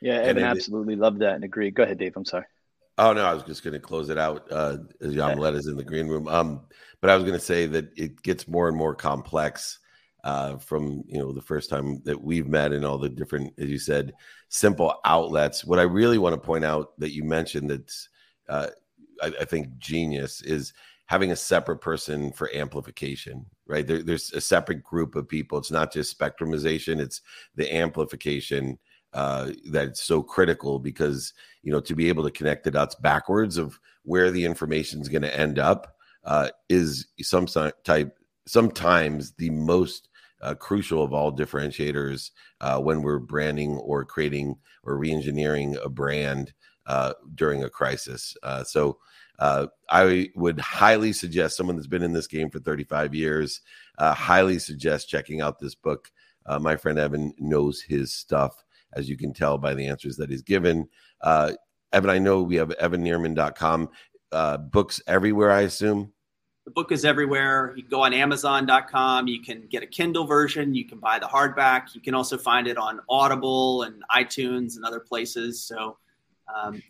[0.00, 1.70] Yeah, Evan, absolutely love that and agree.
[1.70, 2.14] Go ahead, Dave.
[2.16, 2.46] I'm sorry.
[2.98, 5.76] Oh no, I was just going to close it out uh, as Yamilette is in
[5.76, 6.28] the green room.
[6.28, 6.60] Um,
[7.00, 9.78] but I was going to say that it gets more and more complex
[10.24, 13.68] uh, from you know the first time that we've met and all the different, as
[13.68, 14.12] you said,
[14.48, 15.64] simple outlets.
[15.64, 18.08] What I really want to point out that you mentioned that's
[18.48, 18.68] uh,
[19.22, 20.74] I, I, think genius is
[21.12, 23.44] having a separate person for amplification.
[23.66, 25.58] Right there, there's a separate group of people.
[25.58, 27.20] It's not just spectrumization; it's
[27.54, 28.78] the amplification
[29.12, 33.58] uh, that's so critical because you know to be able to connect the dots backwards
[33.58, 37.46] of where the information is going to end up uh, is some
[37.84, 40.08] type sometimes the most
[40.40, 42.30] uh, crucial of all differentiators
[42.62, 46.54] uh, when we're branding or creating or reengineering a brand
[46.86, 48.34] uh, during a crisis.
[48.42, 48.96] Uh, so
[49.38, 53.60] uh, I would highly suggest someone that's been in this game for 35 years,
[53.98, 56.10] uh, highly suggest checking out this book.
[56.60, 58.64] my friend Evan knows his stuff,
[58.94, 60.88] as you can tell by the answers that he's given.
[61.24, 63.88] Evan, I know we have evannierman.com.
[64.70, 66.12] books everywhere, I assume.
[66.64, 67.74] The book is everywhere.
[67.76, 69.26] You go on Amazon.com.
[69.26, 70.76] You can get a Kindle version.
[70.76, 71.92] You can buy the hardback.
[71.92, 75.60] You can also find it on Audible and iTunes and other places.
[75.60, 75.98] So,
[76.54, 76.80] um,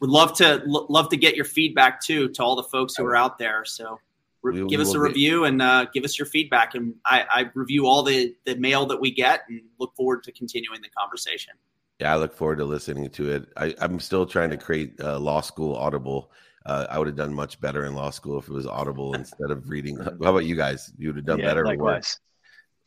[0.00, 3.16] would love to love to get your feedback too to all the folks who are
[3.16, 3.64] out there.
[3.64, 3.98] So,
[4.42, 6.74] re- give us a review and uh, give us your feedback.
[6.74, 10.32] And I, I review all the the mail that we get and look forward to
[10.32, 11.54] continuing the conversation.
[12.00, 13.48] Yeah, I look forward to listening to it.
[13.56, 16.32] I, am still trying to create a law school Audible.
[16.66, 19.50] Uh, I would have done much better in law school if it was Audible instead
[19.50, 19.98] of reading.
[19.98, 20.92] How about you guys?
[20.98, 21.64] You would have done yeah, better.
[21.64, 22.18] Likewise.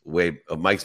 [0.06, 0.84] Wait, uh, Mike's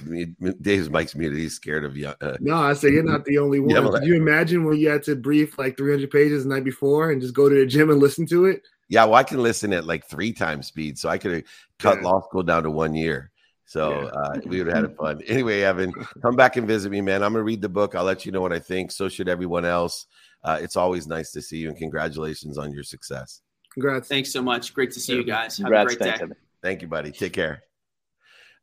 [0.61, 1.37] Dave's Mike's muted.
[1.37, 2.11] He's scared of you.
[2.21, 3.69] Uh, no, I say you're not the only one.
[3.69, 7.11] Yeah, Did you imagine when you had to brief like 300 pages the night before
[7.11, 8.63] and just go to the gym and listen to it?
[8.89, 11.43] Yeah, well, I can listen at like three times speed, so I could have
[11.77, 12.09] cut yeah.
[12.09, 13.29] law school down to one year.
[13.65, 15.21] So uh, we would have had it fun.
[15.27, 17.21] Anyway, Evan, come back and visit me, man.
[17.21, 17.93] I'm gonna read the book.
[17.93, 18.91] I'll let you know what I think.
[18.91, 20.07] So should everyone else.
[20.43, 23.41] Uh, it's always nice to see you, and congratulations on your success.
[23.71, 24.07] Congrats.
[24.07, 24.73] Thanks so much.
[24.73, 25.57] Great to see you guys.
[25.57, 26.25] Have Congrats, a great day.
[26.63, 27.11] Thank you, buddy.
[27.11, 27.63] Take care.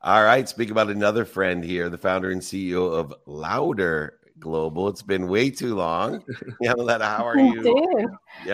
[0.00, 0.48] All right.
[0.48, 4.88] Speak about another friend here, the founder and CEO of Louder Global.
[4.88, 6.22] It's been way too long.
[6.62, 8.08] Yamiletta, how are you?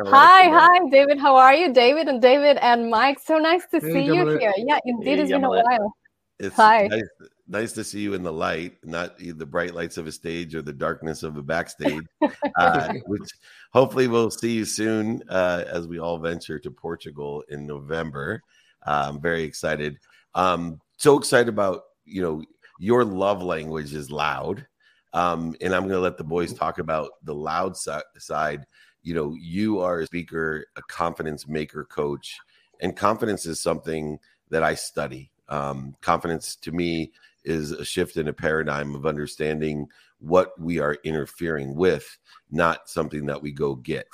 [0.06, 1.18] hi, hi, David.
[1.18, 3.18] How are you, David and David and Mike?
[3.18, 4.54] So nice to hey, see you here.
[4.56, 5.94] Yeah, indeed, hey, it's been a while.
[6.38, 6.88] It's Hi.
[6.88, 7.02] Nice,
[7.46, 10.62] nice, to see you in the light, not the bright lights of a stage or
[10.62, 12.02] the darkness of a backstage.
[12.58, 13.30] uh, which
[13.72, 18.42] hopefully we'll see you soon uh, as we all venture to Portugal in November.
[18.86, 19.98] Uh, I'm very excited.
[20.34, 22.42] Um, so excited about you know
[22.78, 24.66] your love language is loud,
[25.12, 28.64] um, and I'm going to let the boys talk about the loud si- side.
[29.02, 32.38] You know, you are a speaker, a confidence maker, coach,
[32.80, 34.18] and confidence is something
[34.50, 37.12] that I study um, confidence to me
[37.44, 39.86] is a shift in a paradigm of understanding
[40.18, 42.18] what we are interfering with,
[42.50, 44.06] not something that we go get.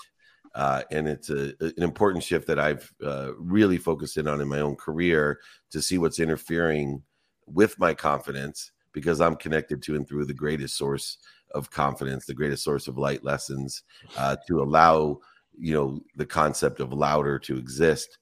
[0.55, 4.49] Uh, and it's a, an important shift that I've uh, really focused in on in
[4.49, 7.03] my own career to see what's interfering
[7.47, 11.19] with my confidence because I'm connected to and through the greatest source
[11.53, 13.83] of confidence, the greatest source of light lessons
[14.17, 15.21] uh, to allow
[15.59, 18.19] you know the concept of louder to exist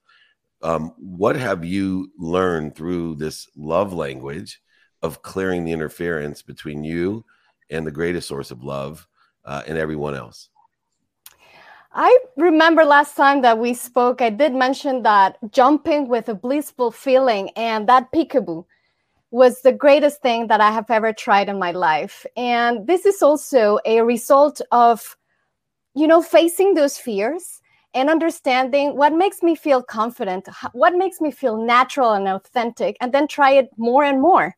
[0.62, 4.60] um, what have you learned through this love language
[5.02, 7.24] of clearing the interference between you
[7.70, 9.06] and the greatest source of love
[9.44, 10.50] uh, and everyone else?
[11.92, 16.90] I remember last time that we spoke, I did mention that jumping with a blissful
[16.90, 18.64] feeling and that peekaboo
[19.30, 22.24] was the greatest thing that I have ever tried in my life.
[22.36, 25.16] And this is also a result of,
[25.94, 27.60] you know, facing those fears
[27.94, 33.12] and understanding what makes me feel confident, what makes me feel natural and authentic, and
[33.12, 34.56] then try it more and more.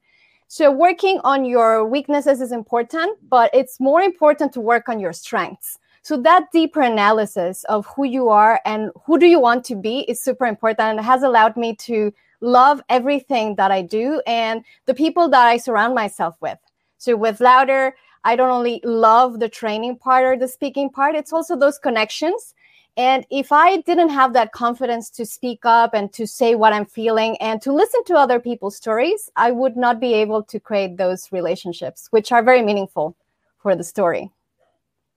[0.48, 5.12] So, working on your weaknesses is important, but it's more important to work on your
[5.12, 5.78] strengths.
[6.02, 10.00] So, that deeper analysis of who you are and who do you want to be
[10.00, 14.94] is super important and has allowed me to love everything that I do and the
[14.94, 16.58] people that I surround myself with.
[16.98, 21.32] So, with Louder, I don't only love the training part or the speaking part, it's
[21.32, 22.54] also those connections
[22.96, 26.84] and if I didn't have that confidence to speak up and to say what I'm
[26.84, 30.96] feeling and to listen to other people's stories, I would not be able to create
[30.96, 33.16] those relationships, which are very meaningful
[33.58, 34.30] for the story.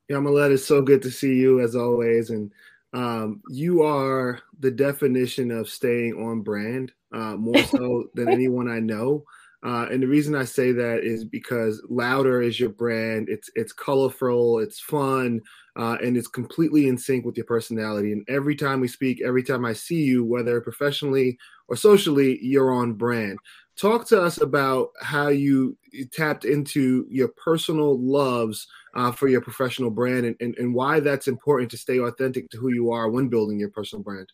[0.10, 2.30] Yamilette, it's so good to see you as always.
[2.30, 2.52] And
[2.94, 8.80] um, you are the definition of staying on brand, uh, more so than anyone I
[8.80, 9.24] know.
[9.66, 13.30] Uh, and the reason I say that is because Louder is your brand.
[13.30, 15.40] It's it's colorful, it's fun,
[15.78, 18.12] uh, and it's completely in sync with your personality.
[18.12, 21.38] And every time we speak, every time I see you, whether professionally
[21.70, 23.40] or socially, you're on brand.
[23.80, 25.78] Talk to us about how you
[26.12, 31.28] tapped into your personal loves uh, for your professional brand and, and, and why that's
[31.28, 34.32] important to stay authentic to who you are when building your personal brand.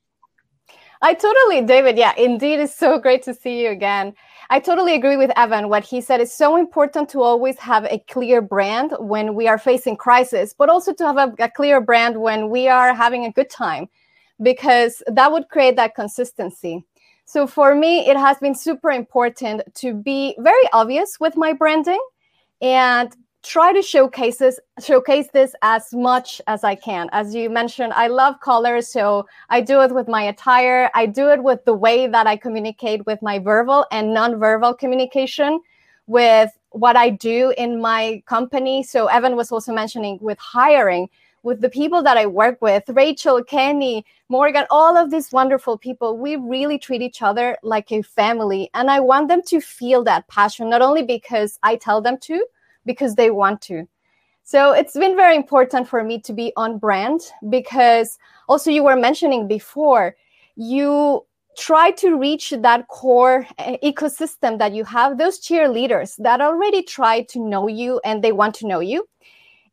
[1.01, 1.97] I totally, David.
[1.97, 4.13] Yeah, indeed, it's so great to see you again.
[4.49, 5.69] I totally agree with Evan.
[5.69, 9.57] What he said is so important to always have a clear brand when we are
[9.57, 13.31] facing crisis, but also to have a, a clear brand when we are having a
[13.31, 13.87] good time,
[14.41, 16.85] because that would create that consistency.
[17.29, 22.03] So for me, it has been super important to be very obvious with my branding
[22.59, 27.07] and try to showcases showcase this as much as I can.
[27.11, 30.89] As you mentioned, I love colors, so I do it with my attire.
[30.95, 35.61] I do it with the way that I communicate with my verbal and non-verbal communication,
[36.07, 38.81] with what I do in my company.
[38.81, 41.07] So Evan was also mentioning with hiring,
[41.43, 46.17] with the people that I work with, Rachel, Kenny, Morgan, all of these wonderful people,
[46.17, 48.69] we really treat each other like a family.
[48.73, 52.45] And I want them to feel that passion, not only because I tell them to,
[52.85, 53.87] because they want to.
[54.43, 58.17] So it's been very important for me to be on brand because
[58.47, 60.15] also you were mentioning before,
[60.55, 61.25] you
[61.57, 67.21] try to reach that core eh, ecosystem that you have, those cheerleaders that already try
[67.23, 69.07] to know you and they want to know you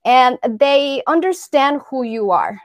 [0.07, 2.59] and they understand who you are.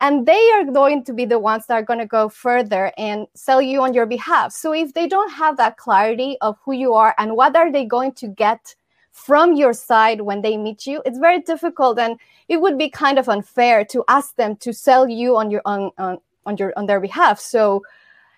[0.00, 3.26] And they are going to be the ones that are going to go further and
[3.34, 4.52] sell you on your behalf.
[4.52, 7.84] So if they don't have that clarity of who you are and what are they
[7.84, 8.74] going to get
[9.16, 13.18] from your side when they meet you it's very difficult and it would be kind
[13.18, 16.84] of unfair to ask them to sell you on your on, on, on your on
[16.84, 17.82] their behalf so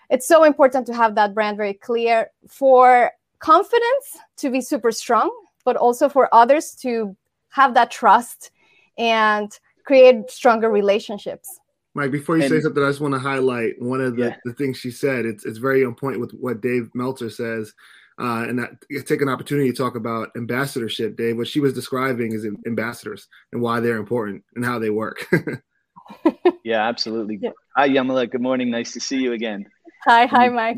[0.09, 5.29] it's so important to have that brand very clear for confidence to be super strong
[5.65, 7.13] but also for others to
[7.49, 8.51] have that trust
[8.97, 11.59] and create stronger relationships
[11.95, 14.35] Mike, before you and, say something, I just want to highlight one of the, yeah.
[14.45, 15.25] the things she said.
[15.25, 17.73] It's it's very on point with what Dave Meltzer says.
[18.19, 18.71] Uh, and that
[19.05, 21.37] take an opportunity to talk about ambassadorship, Dave.
[21.37, 25.25] What she was describing is ambassadors and why they're important and how they work.
[26.63, 27.39] yeah, absolutely.
[27.41, 27.51] Yeah.
[27.75, 28.29] Hi, Yamala.
[28.29, 28.69] Good morning.
[28.69, 29.65] Nice to see you again.
[30.05, 30.77] Hi, hi, Mike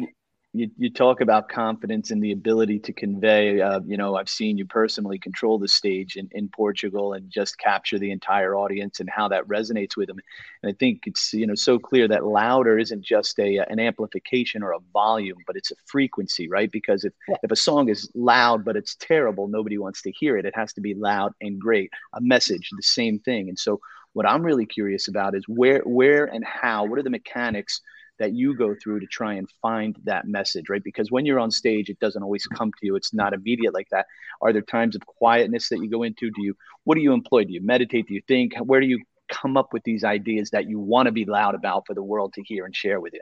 [0.53, 4.57] you, you talk about confidence and the ability to convey uh, you know i've seen
[4.57, 9.09] you personally control the stage in, in portugal and just capture the entire audience and
[9.09, 10.19] how that resonates with them.
[10.61, 14.61] And i think it's you know so clear that louder isn't just a an amplification
[14.61, 16.71] or a volume but it's a frequency right?
[16.71, 17.35] Because if, yeah.
[17.43, 20.45] if a song is loud but it's terrible nobody wants to hear it.
[20.45, 23.49] It has to be loud and great a message the same thing.
[23.49, 23.79] And so
[24.13, 27.81] what i'm really curious about is where where and how what are the mechanics
[28.21, 30.83] that you go through to try and find that message, right?
[30.83, 32.95] Because when you're on stage, it doesn't always come to you.
[32.95, 34.05] It's not immediate like that.
[34.41, 36.29] Are there times of quietness that you go into?
[36.29, 37.45] Do you, what do you employ?
[37.45, 38.07] Do you meditate?
[38.07, 38.53] Do you think?
[38.59, 41.87] Where do you come up with these ideas that you want to be loud about
[41.87, 43.21] for the world to hear and share with you?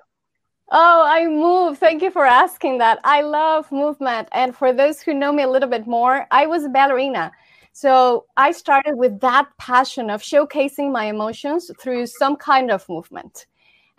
[0.70, 1.78] Oh, I move.
[1.78, 3.00] Thank you for asking that.
[3.06, 4.28] I love movement.
[4.34, 7.32] And for those who know me a little bit more, I was a ballerina.
[7.72, 13.46] So I started with that passion of showcasing my emotions through some kind of movement.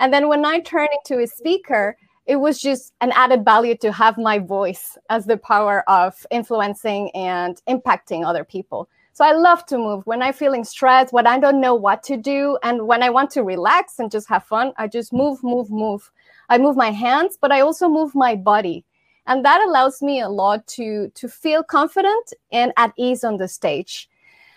[0.01, 1.97] And then when I turned into a speaker,
[2.27, 7.11] it was just an added value to have my voice as the power of influencing
[7.11, 8.89] and impacting other people.
[9.13, 12.17] So I love to move when I'm feeling stressed, when I don't know what to
[12.17, 15.71] do, and when I want to relax and just have fun, I just move, move,
[15.71, 16.11] move.
[16.49, 18.85] I move my hands, but I also move my body.
[19.27, 23.49] And that allows me a lot to to feel confident and at ease on the
[23.49, 24.09] stage.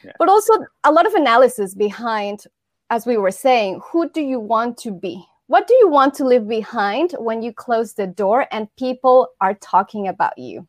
[0.06, 0.14] Yeah.
[0.18, 0.54] But also
[0.86, 2.46] a lot of analysis behind
[2.89, 5.26] as we were saying, who do you want to be?
[5.48, 9.54] What do you want to leave behind when you close the door and people are
[9.56, 10.68] talking about you?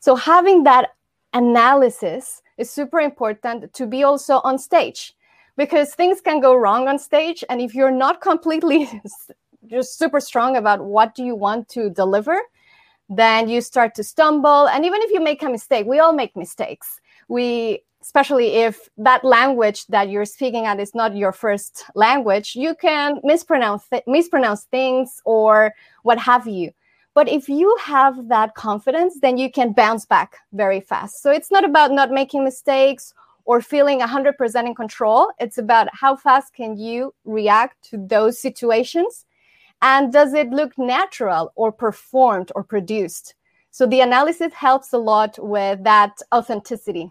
[0.00, 0.94] So, having that
[1.34, 5.14] analysis is super important to be also on stage
[5.56, 7.44] because things can go wrong on stage.
[7.50, 8.88] And if you're not completely
[9.66, 12.40] just super strong about what do you want to deliver,
[13.10, 14.68] then you start to stumble.
[14.68, 17.00] And even if you make a mistake, we all make mistakes.
[17.28, 22.74] We especially if that language that you're speaking at is not your first language, you
[22.74, 26.70] can mispronounce th- mispronounce things or what have you.
[27.14, 31.22] But if you have that confidence, then you can bounce back very fast.
[31.22, 33.12] So it's not about not making mistakes
[33.44, 35.30] or feeling 100% in control.
[35.40, 39.24] It's about how fast can you react to those situations
[39.80, 43.34] and does it look natural or performed or produced?
[43.70, 47.10] So the analysis helps a lot with that authenticity.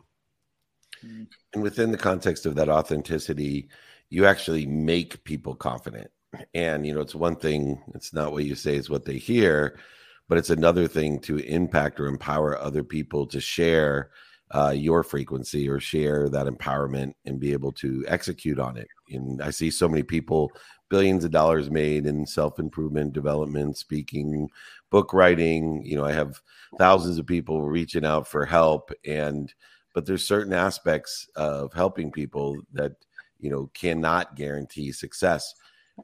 [1.54, 3.70] And within the context of that authenticity,
[4.10, 6.10] you actually make people confident.
[6.54, 9.80] And, you know, it's one thing, it's not what you say, it's what they hear,
[10.28, 14.12] but it's another thing to impact or empower other people to share
[14.52, 18.88] uh, your frequency or share that empowerment and be able to execute on it.
[19.10, 20.52] And I see so many people,
[20.90, 24.50] billions of dollars made in self improvement, development, speaking,
[24.90, 25.86] book writing.
[25.86, 26.42] You know, I have
[26.78, 29.54] thousands of people reaching out for help and
[29.98, 32.92] but there's certain aspects of helping people that
[33.40, 35.56] you know cannot guarantee success.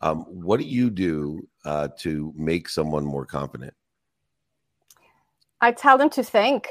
[0.01, 3.75] Um, what do you do uh, to make someone more confident?
[5.61, 6.69] I tell them to think.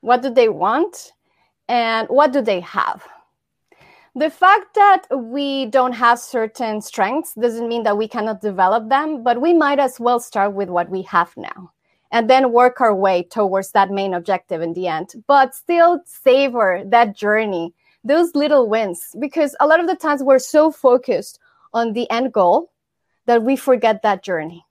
[0.00, 1.12] What do they want?
[1.68, 3.06] And what do they have?
[4.16, 9.22] The fact that we don't have certain strengths doesn't mean that we cannot develop them
[9.22, 11.70] but we might as well start with what we have now
[12.12, 15.14] and then work our way towards that main objective in the end.
[15.26, 20.38] But still savor that journey, those little wins, because a lot of the times we're
[20.38, 21.38] so focused
[21.74, 22.70] on the end goal
[23.26, 24.64] that we forget that journey.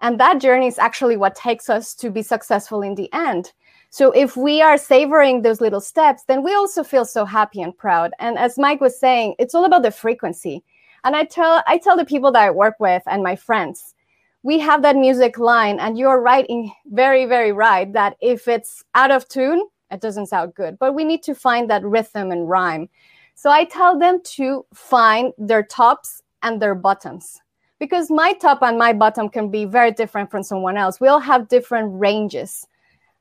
[0.00, 3.52] And that journey is actually what takes us to be successful in the end.
[3.90, 7.76] So if we are savoring those little steps, then we also feel so happy and
[7.76, 8.12] proud.
[8.18, 10.64] And as Mike was saying, it's all about the frequency.
[11.04, 13.94] And I tell I tell the people that I work with and my friends,
[14.42, 18.84] we have that music line and you're right in very very right that if it's
[18.94, 19.62] out of tune
[19.92, 20.78] it doesn't sound good.
[20.78, 22.88] But we need to find that rhythm and rhyme.
[23.34, 27.40] So i tell them to find their tops and their bottoms
[27.78, 31.00] because my top and my bottom can be very different from someone else.
[31.00, 32.66] We all have different ranges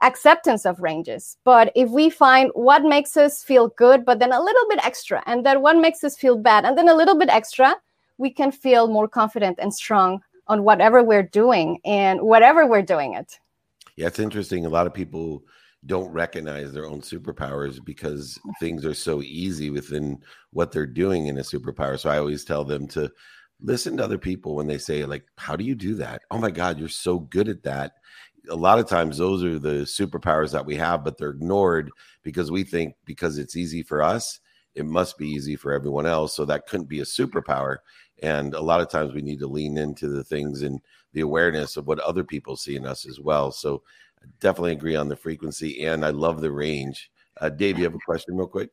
[0.04, 1.38] acceptance of ranges.
[1.44, 5.22] But if we find what makes us feel good but then a little bit extra
[5.28, 7.76] and then what makes us feel bad and then a little bit extra
[8.18, 13.14] we can feel more confident and strong on whatever we're doing and whatever we're doing
[13.14, 13.39] it.
[13.95, 14.66] Yeah, it's interesting.
[14.66, 15.43] A lot of people
[15.86, 20.20] don't recognize their own superpowers because things are so easy within
[20.52, 21.97] what they're doing in a superpower.
[21.97, 23.10] So I always tell them to
[23.62, 26.49] listen to other people when they say like how do you do that oh my
[26.49, 27.91] god you're so good at that
[28.49, 31.91] a lot of times those are the superpowers that we have but they're ignored
[32.24, 34.39] because we think because it's easy for us
[34.74, 37.78] it must be easy for everyone else so that couldn't be a superpower
[38.22, 40.80] and a lot of times we need to lean into the things and
[41.14, 43.82] the awareness of what other people see in us as well so
[44.22, 47.96] I definitely agree on the frequency and i love the range uh, dave you have
[47.96, 48.70] a question real quick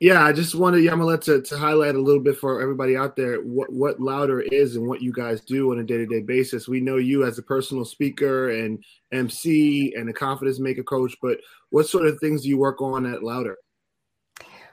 [0.00, 3.42] yeah, I just wanted Yamilette to, to highlight a little bit for everybody out there
[3.42, 6.66] what, what Louder is and what you guys do on a day to day basis.
[6.66, 8.82] We know you as a personal speaker and
[9.12, 11.38] MC and a confidence maker coach, but
[11.68, 13.58] what sort of things do you work on at Louder?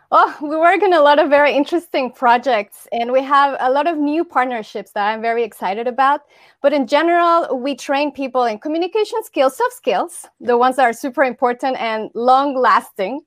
[0.10, 3.88] Oh, we work on a lot of very interesting projects, and we have a lot
[3.88, 6.22] of new partnerships that I'm very excited about.
[6.62, 10.93] But in general, we train people in communication skills, soft skills, the ones that are
[10.93, 13.20] super important and long lasting.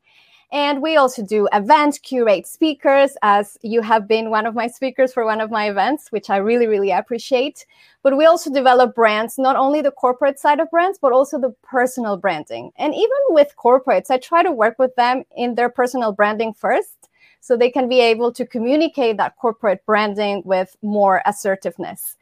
[0.53, 5.13] And we also do event curate speakers, as you have been one of my speakers
[5.13, 7.67] for one of my events, which I really, really appreciate.
[8.03, 11.55] But we also develop brands, not only the corporate side of brands, but also the
[11.63, 12.73] personal branding.
[12.77, 17.09] And even with corporates, I try to work with them in their personal branding first
[17.41, 22.17] so they can be able to communicate that corporate branding with more assertiveness.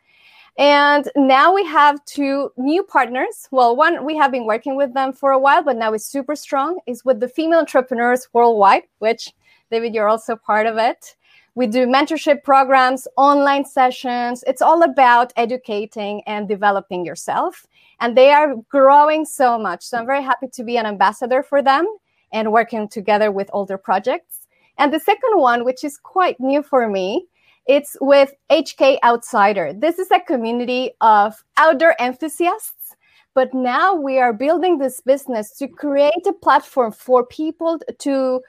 [0.59, 3.47] And now we have two new partners.
[3.53, 6.35] Well, one we have been working with them for a while, but now is super
[6.35, 9.33] strong, is with the female entrepreneurs worldwide, which
[9.71, 11.15] David, you're also part of it.
[11.55, 14.43] We do mentorship programs, online sessions.
[14.47, 17.67] It's all about educating and developing yourself.
[18.01, 19.85] And they are growing so much.
[19.85, 21.87] So I'm very happy to be an ambassador for them
[22.33, 24.47] and working together with their projects.
[24.77, 27.27] And the second one, which is quite new for me,
[27.69, 29.75] it's with HK Outsider.
[29.75, 32.97] This is a community of outdoor enthusiasts,
[33.35, 38.41] but now we are building this business to create a platform for people to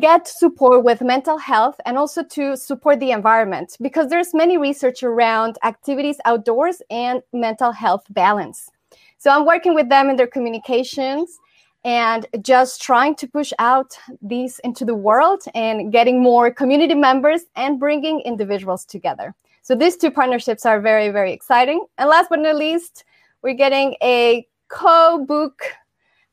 [0.00, 5.02] get support with mental health and also to support the environment because there's many research
[5.02, 8.68] around activities outdoors and mental health balance.
[9.16, 11.38] So I'm working with them in their communications
[11.86, 17.42] and just trying to push out these into the world and getting more community members
[17.54, 19.32] and bringing individuals together.
[19.62, 21.86] So these two partnerships are very, very exciting.
[21.96, 23.04] And last but not least,
[23.42, 25.62] we're getting a co-book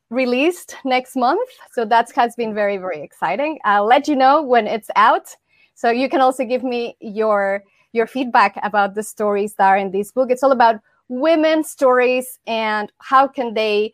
[0.10, 1.48] released next month.
[1.72, 3.60] So that has been very, very exciting.
[3.64, 5.36] I'll let you know when it's out.
[5.76, 9.92] So you can also give me your your feedback about the stories that are in
[9.92, 10.32] this book.
[10.32, 13.94] It's all about women's stories and how can they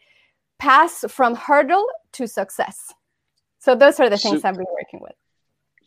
[0.60, 2.94] pass from hurdle to success.
[3.60, 5.16] So those are the things super, I've been working with.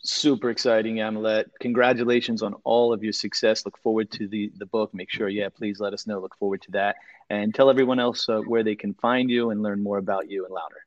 [0.03, 1.45] Super exciting, Yamilette.
[1.59, 3.65] Congratulations on all of your success.
[3.65, 4.93] Look forward to the the book.
[4.93, 6.19] Make sure, yeah, please let us know.
[6.19, 6.97] Look forward to that,
[7.29, 10.45] and tell everyone else uh, where they can find you and learn more about you
[10.45, 10.85] and Louder.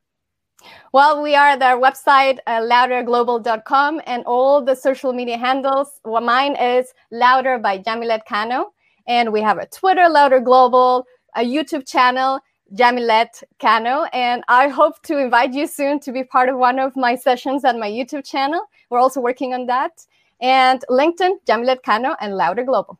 [0.93, 6.01] Well, we are at our website, uh, louderglobal.com, and all the social media handles.
[6.05, 8.72] Well, mine is Louder by Yamilette Cano.
[9.07, 11.07] And we have a Twitter, Louder Global,
[11.37, 12.41] a YouTube channel,
[12.72, 16.96] Yamilette Cano, and I hope to invite you soon to be part of one of
[16.96, 18.62] my sessions on my YouTube channel.
[18.90, 20.04] We're also working on that.
[20.40, 22.98] And LinkedIn, Yamilette Cano, and Louder Global.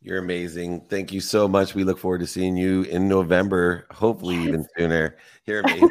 [0.00, 0.80] You're amazing.
[0.88, 1.74] Thank you so much.
[1.74, 4.48] We look forward to seeing you in November, hopefully yes.
[4.48, 5.16] even sooner.
[5.46, 5.90] You're amazing.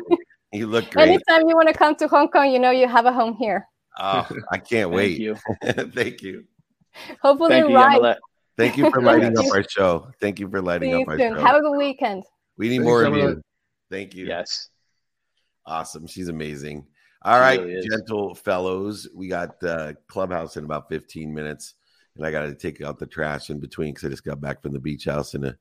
[0.52, 1.08] you look great.
[1.08, 3.68] Anytime you want to come to Hong Kong, you know you have a home here.
[4.00, 5.18] Oh, I can't wait.
[5.18, 5.36] Thank you.
[5.92, 6.46] Thank you.
[7.22, 8.18] Hopefully, Thank you, right.
[8.62, 10.12] Thank you for lighting up our show.
[10.20, 11.36] Thank you for lighting up our soon.
[11.36, 11.42] show.
[11.42, 12.24] Have a good weekend.
[12.58, 13.42] We need Thanks more of you.
[13.90, 14.28] Thank you.
[14.28, 14.70] Yes.
[15.66, 16.06] Awesome.
[16.06, 16.86] She's amazing.
[17.24, 19.08] All she right, really gentle fellows.
[19.16, 21.76] We got uh, Clubhouse in about 15 minutes,
[22.16, 24.62] and I got to take out the trash in between because I just got back
[24.62, 25.58] from the beach house and a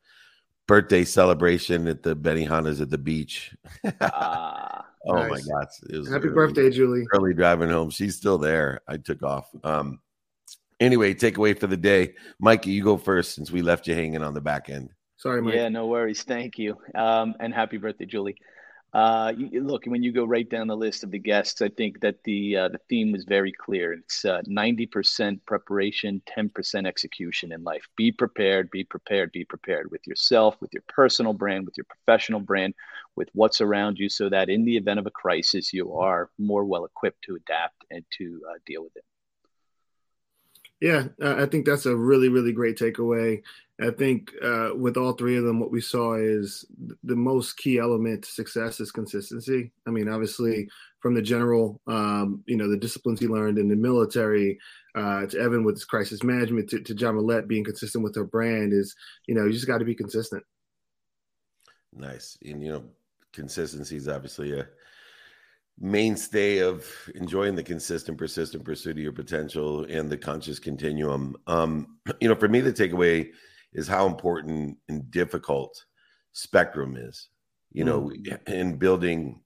[0.67, 3.55] birthday celebration at the Benihana's at the beach.
[4.01, 5.31] ah, oh nice.
[5.31, 5.67] my God.
[5.91, 7.07] It was Happy early, birthday, Julie.
[7.15, 7.91] Early driving home.
[7.91, 8.81] She's still there.
[8.89, 9.49] I took off.
[9.65, 10.01] Um,
[10.81, 14.35] Anyway, takeaway for the day, Mikey, you go first since we left you hanging on
[14.35, 14.89] the back end.
[15.17, 15.55] Sorry, Mike.
[15.55, 16.23] Yeah, no worries.
[16.23, 16.79] Thank you.
[16.95, 18.37] Um, and happy birthday, Julie.
[18.93, 22.01] Uh, you, look, when you go right down the list of the guests, I think
[22.01, 23.93] that the uh, the theme was very clear.
[23.93, 27.87] It's uh, ninety percent preparation, ten percent execution in life.
[27.97, 32.41] Be prepared, be prepared, be prepared with yourself, with your personal brand, with your professional
[32.41, 32.75] brand,
[33.15, 36.65] with what's around you, so that in the event of a crisis, you are more
[36.65, 39.05] well equipped to adapt and to uh, deal with it.
[40.81, 43.43] Yeah, I think that's a really, really great takeaway.
[43.83, 46.65] I think uh, with all three of them, what we saw is
[47.03, 49.73] the most key element to success is consistency.
[49.87, 50.69] I mean, obviously,
[51.01, 54.59] from the general, um, you know, the disciplines he learned in the military,
[54.95, 58.73] uh, to Evan with his crisis management, to, to Yamilette being consistent with her brand
[58.73, 58.95] is,
[59.27, 60.43] you know, you just got to be consistent.
[61.95, 62.39] Nice.
[62.45, 62.85] And, you know,
[63.33, 64.67] consistency is obviously a
[65.81, 71.37] mainstay of enjoying the consistent, persistent pursuit of your potential and the conscious continuum.
[71.47, 73.31] Um, you know, for me, the takeaway
[73.73, 75.85] is how important and difficult
[76.33, 77.29] spectrum is.
[77.73, 78.49] You know, mm.
[78.49, 79.41] in building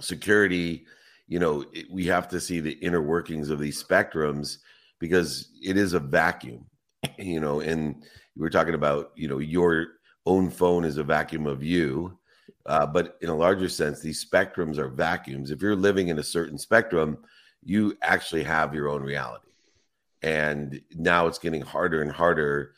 [0.00, 0.86] security,
[1.28, 4.58] you know, it, we have to see the inner workings of these spectrums
[4.98, 6.66] because it is a vacuum.
[7.18, 8.02] You know, and
[8.34, 9.88] we are talking about, you know, your
[10.24, 12.18] own phone is a vacuum of you
[12.66, 15.50] uh, but in a larger sense, these spectrums are vacuums.
[15.50, 17.18] If you're living in a certain spectrum,
[17.62, 19.50] you actually have your own reality.
[20.22, 22.74] And now it's getting harder and harder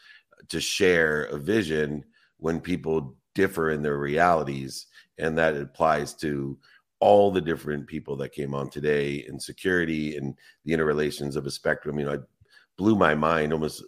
[0.49, 2.05] to share a vision
[2.39, 4.87] when people differ in their realities.
[5.19, 6.59] And that applies to
[6.99, 10.35] all the different people that came on today in security and
[10.65, 11.99] the interrelations of a spectrum.
[11.99, 12.23] You know, it
[12.77, 13.85] blew my mind, almost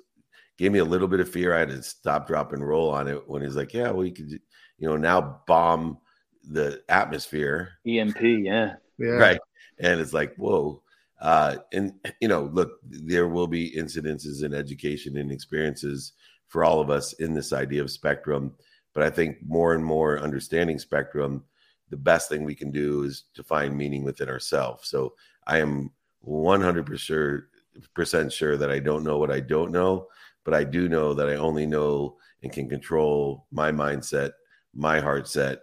[0.58, 1.54] gave me a little bit of fear.
[1.54, 4.12] I had to stop, drop, and roll on it when he's like, Yeah, well, you
[4.12, 4.40] could
[4.78, 5.98] you know, now bomb
[6.44, 7.72] the atmosphere.
[7.86, 8.74] EMP, yeah.
[8.98, 9.10] Yeah.
[9.10, 9.40] Right.
[9.78, 10.82] And it's like, whoa.
[11.20, 16.12] Uh, and you know, look, there will be incidences in education and experiences
[16.46, 18.52] for all of us in this idea of spectrum.
[18.94, 21.44] But I think more and more understanding spectrum,
[21.90, 24.88] the best thing we can do is to find meaning within ourselves.
[24.88, 25.14] So
[25.46, 25.90] I am
[26.26, 27.42] 100%
[28.32, 30.06] sure that I don't know what I don't know,
[30.48, 34.30] but I do know that I only know and can control my mindset
[34.74, 35.58] my heart set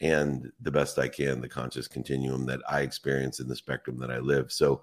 [0.00, 4.10] and the best I can, the conscious continuum that I experience in the spectrum that
[4.10, 4.50] I live.
[4.50, 4.82] So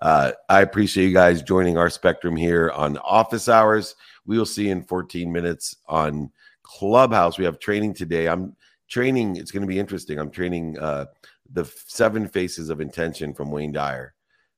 [0.00, 3.96] uh, I appreciate you guys joining our spectrum here on office hours.
[4.24, 6.30] We will see in 14 minutes on
[6.62, 7.36] Clubhouse.
[7.36, 8.28] We have training today.
[8.28, 8.56] I'm
[8.88, 10.18] training, it's going to be interesting.
[10.18, 11.04] I'm training uh,
[11.52, 14.14] the seven faces of intention from Wayne Dyer.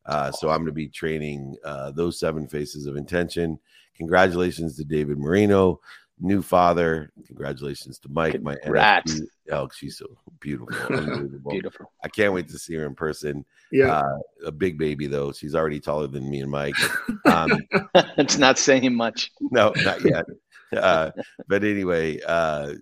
[0.08, 3.58] Uh, so I'm going to be training uh, those seven faces of intention.
[3.96, 5.80] Congratulations to David Marino
[6.20, 7.12] new father.
[7.26, 9.14] Congratulations to Mike, Congrats.
[9.14, 9.26] my NFT.
[9.52, 10.06] Oh, she's so
[10.40, 11.40] beautiful.
[11.50, 11.92] beautiful.
[12.02, 13.44] I can't wait to see her in person.
[13.72, 13.98] Yeah.
[13.98, 15.32] Uh, a big baby, though.
[15.32, 16.74] She's already taller than me and Mike.
[17.26, 17.60] Um,
[18.16, 19.30] it's not saying much.
[19.50, 20.24] No, not yet.
[20.74, 21.10] Uh,
[21.46, 22.72] but anyway, uh,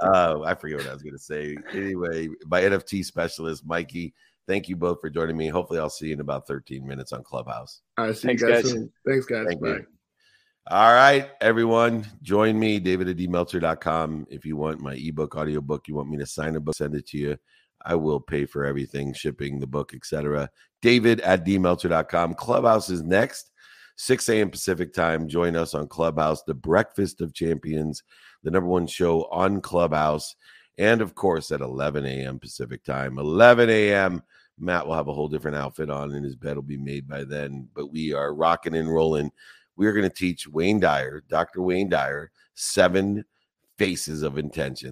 [0.00, 1.56] uh, I forget what I was going to say.
[1.72, 4.14] Anyway, my NFT specialist, Mikey,
[4.46, 5.48] thank you both for joining me.
[5.48, 7.82] Hopefully, I'll see you in about 13 minutes on Clubhouse.
[7.98, 8.16] All right.
[8.16, 8.72] See Thanks, you guys, guys.
[8.72, 8.92] soon.
[9.06, 9.46] Thanks, guys.
[9.46, 9.68] Thank Bye.
[9.68, 9.86] You.
[10.70, 14.28] All right, everyone, join me, david dmeltzer.com.
[14.30, 17.08] If you want my ebook, audiobook, you want me to sign a book, send it
[17.08, 17.36] to you.
[17.84, 20.48] I will pay for everything, shipping, the book, etc.
[20.80, 22.34] David at dmeltzer.com.
[22.34, 23.50] Clubhouse is next,
[23.96, 24.50] 6 a.m.
[24.50, 25.26] Pacific time.
[25.26, 28.04] Join us on Clubhouse, the Breakfast of Champions,
[28.44, 30.36] the number one show on Clubhouse.
[30.78, 32.38] And of course, at 11 a.m.
[32.38, 34.22] Pacific time, 11 a.m.
[34.58, 37.24] Matt will have a whole different outfit on and his bed will be made by
[37.24, 37.68] then.
[37.74, 39.30] But we are rocking and rolling
[39.76, 41.62] we are going to teach Wayne Dyer, Dr.
[41.62, 43.24] Wayne Dyer, seven
[43.78, 44.90] faces of intention.